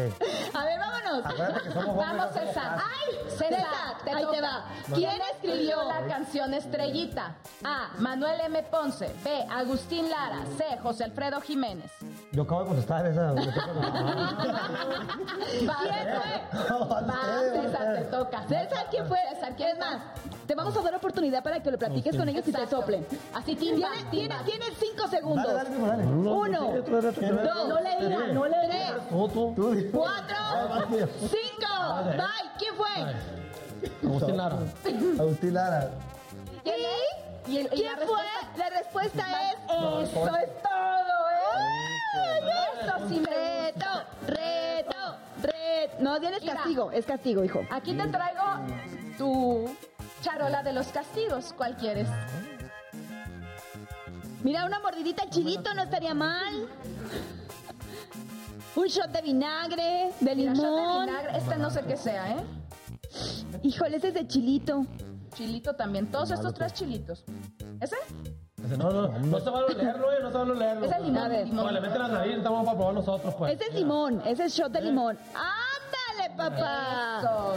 [0.54, 1.26] A ver, vámonos.
[1.26, 2.06] Acuérdate que somos hombres.
[2.06, 2.54] Vamos, César.
[2.54, 2.82] caras.
[2.84, 3.30] ¡Ay!
[3.30, 4.64] César, te ahí te va.
[4.94, 7.34] ¿Quién escribió la canción Estrellita?
[7.64, 7.90] A.
[7.98, 8.62] Manuel M.
[8.64, 9.12] Ponce.
[9.24, 9.46] B.
[9.50, 10.44] Agustín Lara.
[10.56, 10.78] C.
[10.82, 11.90] José Alfredo Jiménez.
[12.32, 13.32] Yo acabo de contestar esa.
[15.68, 15.78] Va,
[17.00, 18.42] Va, César, te toca.
[18.48, 19.18] César, ¿quién fue?
[19.32, 20.02] César, ¿quién es más,
[20.46, 22.80] te vamos a dar oportunidad para que lo platiques con ellos y te Exacto.
[22.80, 23.06] soplen.
[23.34, 25.46] Así, timba, Tienes, cinco segundos.
[25.46, 26.04] Dale, dale, dale.
[26.06, 29.08] Uno, dos, No le digan, no le tres, digan.
[29.08, 29.52] Tú, tú.
[29.56, 29.84] Tú, di.
[29.90, 32.04] cuatro, Ah, cinco.
[32.16, 32.50] Bye.
[32.58, 32.88] ¿Quién fue?
[34.08, 34.58] Agustín Lara.
[35.18, 35.90] Agustín Lara.
[37.46, 38.06] ¿Y, el- y ¿Quién la fue?
[38.06, 38.56] respuesta?
[38.56, 39.58] La respuesta es
[40.10, 42.40] Eso es todo, ¿eh?
[42.82, 43.86] Eso sí me reto,
[44.26, 45.96] reto, reto.
[46.00, 46.54] No, tienes Mira.
[46.54, 47.60] castigo, es castigo, hijo.
[47.70, 48.42] Aquí te traigo
[49.18, 49.76] tu
[50.24, 51.52] charola de los castigos.
[51.54, 52.08] ¿Cuál quieres?
[54.42, 56.66] Mira, una mordidita al chilito no estaría mal.
[58.76, 61.06] Un shot de vinagre, de Mira, shot de limón.
[61.06, 61.38] vinagre.
[61.38, 62.44] Este no sé qué sea, ¿eh?
[63.62, 64.86] Híjole, ese es de chilito.
[65.34, 66.10] Chilito también.
[66.10, 67.24] Todos estos tres chilitos.
[67.80, 67.96] ¿Ese?
[68.64, 70.86] Ese No, no, no se vale leerlo, eh, no se vale leerlo.
[70.86, 71.18] Es el limón.
[71.22, 71.46] A ver.
[71.46, 71.66] limón.
[71.66, 73.52] No, le meten la nariz, estamos para probar nosotros, pues.
[73.60, 75.18] Ese es limón, ese es shot de limón.
[75.34, 77.18] ¡Ándale, papá!
[77.20, 77.54] Eso.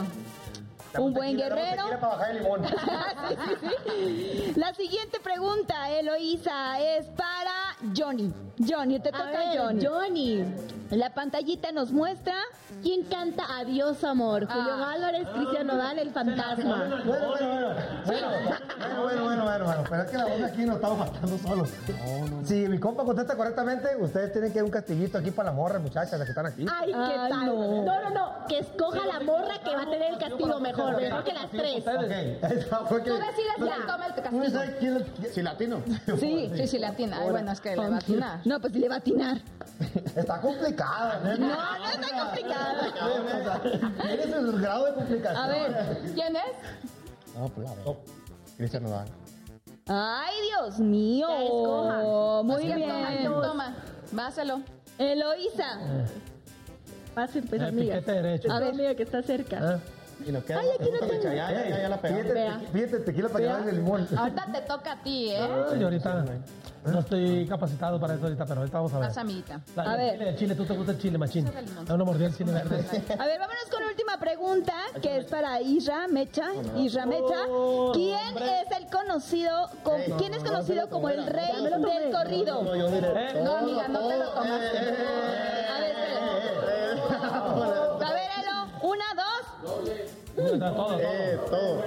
[0.97, 1.83] Un buen guerrero.
[1.83, 2.61] tequila para bajar el limón.
[3.27, 4.53] Sí, sí, sí.
[4.55, 8.33] La siguiente pregunta, Eloísa, es para Johnny.
[8.57, 9.85] Johnny, te A toca ver, Johnny.
[9.85, 10.45] Johnny.
[10.91, 12.35] La pantallita nos muestra.
[12.81, 14.45] ¿Quién canta Adiós Amor?
[14.47, 14.91] Julio Ah.
[14.93, 16.85] Álvarez, Cristian Nodal, el fantasma.
[17.03, 17.67] Bueno, bueno, bueno.
[18.05, 19.83] Bueno, bueno, bueno, bueno, bueno, bueno.
[19.89, 21.69] Pero es que la voz aquí nos estamos matando solos.
[22.45, 25.81] Si mi compa contesta correctamente, ustedes tienen que dar un castillito aquí para las morras,
[25.81, 26.65] muchachas, las que están aquí.
[26.71, 27.45] Ay, ¿qué Ay, tal?
[27.45, 27.55] no.
[27.83, 28.01] No.
[28.03, 31.33] no, no, que escoja la morra que va a tener el castigo mejor, mejor que
[31.33, 31.85] las tres.
[31.87, 34.49] Ok, esa fue que- Tú decides quién toma el ¿Tú castigo.
[34.49, 35.81] sabes quién- Si latino.
[36.19, 37.17] Sí, sí, sí, le atina.
[37.21, 38.39] Ay, bueno, es que le va a atinar.
[38.45, 39.37] No, pues sí le va a atinar.
[40.15, 40.41] Está
[40.77, 41.37] complicada, ¿eh?
[41.39, 43.61] No, no está complicado.
[44.01, 45.43] Tienes el grado de complicación.
[45.43, 46.01] A ver.
[46.13, 47.35] ¿Quién es?
[47.35, 47.93] No, pues la verdad.
[48.57, 49.07] Cristian Nodal.
[49.87, 51.27] Ay, Dios mío.
[51.29, 52.43] Ya escoja.
[52.43, 53.23] Muy Así es, toma, bien.
[53.23, 53.75] Toma,
[54.11, 54.61] váselo.
[54.97, 55.79] Eloísa.
[57.13, 57.95] Fácil, pues, amiga.
[57.95, 58.51] piquete derecho.
[58.51, 58.73] A ver.
[58.73, 59.59] amiga que está cerca.
[59.61, 59.79] Ah,
[60.25, 61.23] Y nos queda Ay, aquí no tengo.
[61.23, 62.33] Ya, ya, ya, ya la pegamos.
[62.33, 62.59] Vea.
[62.73, 64.07] Fíjate, tequila para llevar el limón.
[64.17, 65.37] Ahorita te toca a ti, ¿eh?
[65.71, 66.25] Ay, ahorita
[66.85, 69.07] no estoy capacitado para eso ahorita, pero ahorita vamos a ver.
[69.09, 69.59] Pasa, amiguita.
[69.75, 70.17] Dale, A ver.
[70.19, 71.45] Chile, chile, tú te gusta el chile, machín.
[71.85, 72.77] Da una mordida al chile verde.
[73.19, 76.49] A ver, vámonos con la última pregunta, que es para Isra Mecha.
[76.77, 77.43] Isra Mecha,
[77.93, 82.61] ¿quién es el conocido, con- quién es conocido como el rey del corrido?
[82.75, 83.41] ¿Eh?
[83.43, 84.47] No, amiga, no te lo tomas.
[84.47, 85.76] A ver, espérate.
[89.63, 90.97] Todo,
[91.49, 91.83] todo.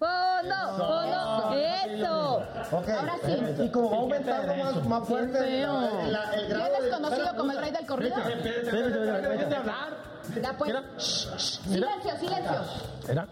[0.00, 0.76] ¡Oh, no!
[0.84, 1.54] ¡Oh, no!
[1.54, 2.36] ¡Eso!
[2.72, 2.88] Ok.
[2.88, 3.62] Ahora sí.
[3.62, 7.36] Y como va aumentando más, más fuerte el, la- el grado ¿Quién es de- conocido
[7.36, 8.16] como el rey del corrido?
[8.16, 10.04] De hablar.
[10.42, 10.68] Da pues.
[10.72, 10.84] Mira.
[10.98, 12.60] Silencio, silencio.
[13.08, 13.26] Mira.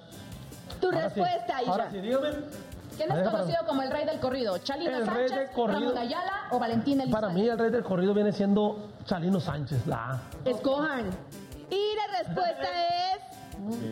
[0.80, 1.20] Tu Ahora sí.
[1.20, 1.90] respuesta, Ahora Isra.
[1.90, 2.28] sí, dígame.
[2.96, 4.58] ¿Quién es conocido como el rey del corrido?
[4.58, 5.80] ¿Chalino El rey Sánchez, del corrido.
[5.80, 7.26] Ramón Ayala o Valentín Elizalde?
[7.26, 10.20] Para mí el rey del corrido viene siendo Chalino Sánchez, la A.
[10.44, 11.10] Escojan.
[11.72, 12.68] Y la respuesta
[13.14, 13.31] es...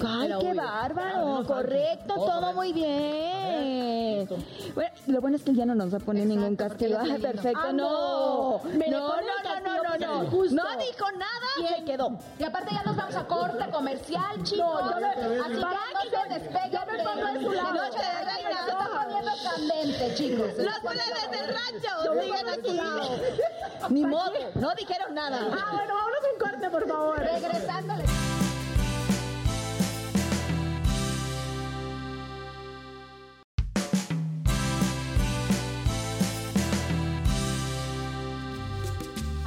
[0.07, 1.45] ¡Ay, qué bárbaro!
[1.47, 4.27] Correcto, todo muy bien.
[4.75, 6.99] Bueno, lo bueno es que ya no nos va a poner ningún castigo.
[7.01, 7.59] el perfecto.
[7.63, 8.63] Ah, no, no.
[8.65, 9.19] No, no,
[9.65, 10.79] no, no, no, no.
[10.79, 12.19] dijo nada, se quedó.
[12.39, 14.83] Y aparte ya nos vamos a corte comercial, chicos.
[14.83, 16.71] no- Así que no se despeguen.
[16.71, 17.73] yo me pongo de su lado.
[17.75, 20.49] Noche de reina se está poniendo candente, chicos.
[20.59, 20.83] Los
[21.31, 22.81] del rancho aquí.
[23.91, 25.39] Ni modo, no dijeron nada.
[25.53, 27.19] Ah, bueno, vámonos un corte, por favor.
[27.19, 28.05] Regresándole.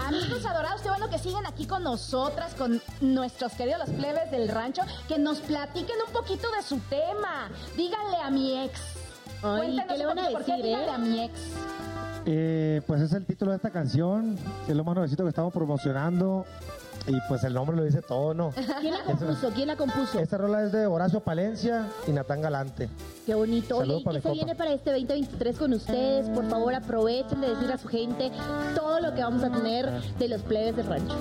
[0.06, 4.50] Amigos adorados, qué bueno que siguen aquí con nosotras, con nuestros queridos los plebes del
[4.50, 7.50] rancho, que nos platiquen un poquito de su tema.
[7.78, 8.82] Díganle a mi ex.
[9.42, 10.92] Ay, ¿qué le van a poquito, ¿por qué decir, díganle eh?
[10.92, 11.40] a mi ex?
[12.26, 14.38] Eh, pues es el título de esta canción,
[14.68, 16.46] es lo más nuevecito que estamos promocionando
[17.08, 18.54] y pues el nombre lo dice todo, ¿no?
[18.82, 19.50] ¿Quién la compuso?
[19.54, 20.20] ¿Quién la compuso?
[20.20, 22.90] Esta rola es de Horacio Palencia y Natán Galante.
[23.26, 23.78] Qué bonito.
[23.78, 26.30] Oye, ¿y qué se viene para este 2023 con ustedes?
[26.30, 28.32] Por favor, aprovechen de decir a su gente
[28.76, 31.16] todo lo que vamos a tener de los plebes del rancho.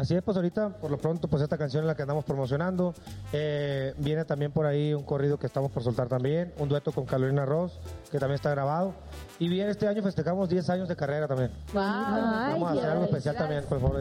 [0.00, 2.94] Así es, pues ahorita, por lo pronto, pues esta canción es la que andamos promocionando.
[3.34, 7.04] Eh, viene también por ahí un corrido que estamos por soltar también, un dueto con
[7.04, 7.78] Carolina Ross,
[8.10, 8.94] que también está grabado.
[9.38, 11.50] Y bien, este año festejamos 10 años de carrera también.
[11.74, 14.00] Ay, Vamos a hacer algo especial también, por favor.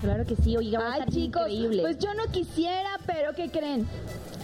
[0.00, 1.82] Claro que sí, oiga, Ay, estar chicos, increíble.
[1.82, 3.86] pues yo no quisiera, pero ¿qué creen?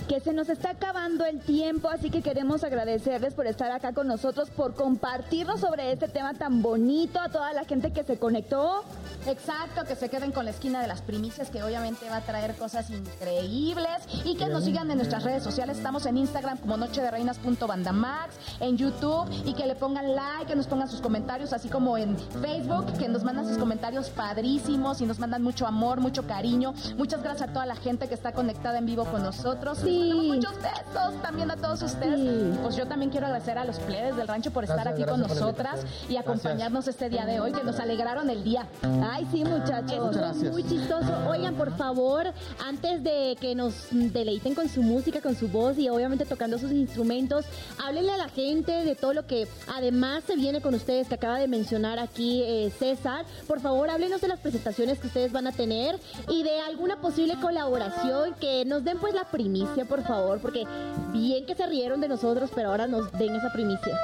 [0.09, 4.07] Que se nos está acabando el tiempo, así que queremos agradecerles por estar acá con
[4.07, 8.85] nosotros, por compartirnos sobre este tema tan bonito, a toda la gente que se conectó.
[9.27, 12.55] Exacto, que se queden con la esquina de las primicias, que obviamente va a traer
[12.57, 13.89] cosas increíbles
[14.23, 15.79] y que nos sigan en nuestras redes sociales.
[15.79, 20.57] Estamos en Instagram como Noche de Reinas.bandamax, en YouTube y que le pongan like, que
[20.57, 25.07] nos pongan sus comentarios, así como en Facebook, que nos mandan sus comentarios padrísimos y
[25.07, 26.75] nos mandan mucho amor, mucho cariño.
[26.99, 29.79] Muchas gracias a toda la gente que está conectada en vivo con nosotros.
[29.79, 30.13] Sí.
[30.13, 32.21] Muchos besos también a todos ustedes.
[32.21, 32.59] Sí.
[32.63, 35.21] Pues yo también quiero agradecer a los plebes del rancho por estar Gracias, aquí con
[35.21, 35.81] gracias nosotras
[36.11, 38.67] y acompañarnos este día de hoy, que nos alegraron el día.
[39.11, 40.15] Ay, sí, muchachos.
[40.53, 41.13] Muy chistoso.
[41.29, 42.33] Oigan, por favor,
[42.65, 46.73] antes de que nos deleiten con su música, con su voz y obviamente tocando sus
[46.73, 47.45] instrumentos,
[47.85, 51.39] háblenle a la gente de todo lo que además se viene con ustedes, que acaba
[51.39, 53.25] de mencionar aquí eh, César.
[53.47, 55.99] Por favor, háblenos de las presentaciones que ustedes van a tener
[56.29, 60.65] y de alguna posible colaboración que nos den pues la primicia, por favor, porque
[61.13, 63.99] bien que se rieron de nosotros, pero ahora nos den esa primicia.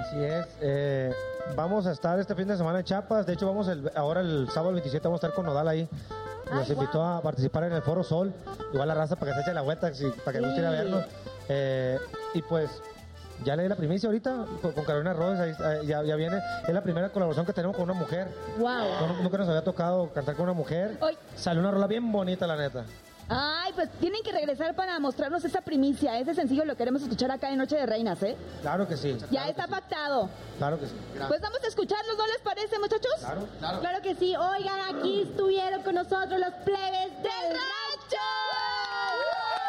[0.00, 0.46] Así es.
[0.60, 1.12] eh,
[1.56, 3.26] vamos a estar este fin de semana en Chiapas.
[3.26, 5.88] De hecho, vamos el- ahora el sábado 27 vamos a estar con Nodal ahí.
[6.52, 8.32] Nos invitó a participar en el Foro Sol.
[8.72, 9.90] Igual la raza para que se eche la vuelta,
[10.24, 11.04] para que guste ir a vernos.
[11.48, 11.98] Eh,
[12.34, 12.70] y pues
[13.44, 16.38] ya leí la primicia ahorita con, Carolina ahí- ahí ya, ya viene.
[16.68, 18.28] Es la primera colaboración que tenemos con una mujer.
[18.58, 18.66] Wow.
[18.68, 20.98] No- nunca nos había tocado cantar con una mujer.
[21.00, 21.16] Ay.
[21.34, 22.84] Salió una rola bien bonita, la neta.
[23.28, 26.18] Ay, pues tienen que regresar para mostrarnos esa primicia.
[26.18, 28.36] Ese sencillo lo queremos escuchar acá en Noche de Reinas, ¿eh?
[28.60, 29.16] Claro que sí.
[29.30, 30.28] Ya está sí, pactado.
[30.58, 30.94] Claro que sí.
[31.28, 33.14] Pues vamos a escucharlos, ¿no les parece, muchachos?
[33.20, 33.80] Claro, claro.
[33.80, 34.36] Claro que sí.
[34.36, 38.24] Oigan, aquí estuvieron con nosotros los plebes del rancho.
[39.24, 39.63] Díganle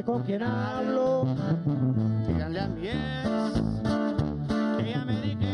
[0.00, 1.26] ¿Y de con quién hablo?
[2.26, 2.98] Díganle a mi ex
[4.78, 5.49] que ya me volver.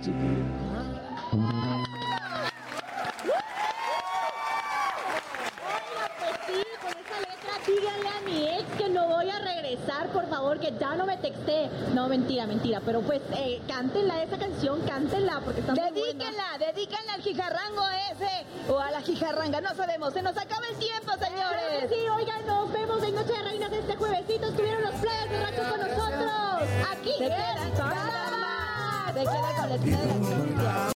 [0.00, 0.14] Oiga,
[6.18, 10.26] pues sí, con esa letra díganle a mi ex que no voy a regresar, por
[10.30, 11.68] favor, que ya no me texté.
[11.92, 16.00] No, mentira, mentira, pero pues eh, cántenla esa canción, cántenla, porque está muy buena.
[16.06, 20.14] Dedíquenla, dedíquenla al jijarrango ese o a la jijarranga, no sabemos.
[20.14, 21.90] Se nos acaba el tiempo, señores.
[21.90, 23.42] sí, oigan, nos vemos en Noche de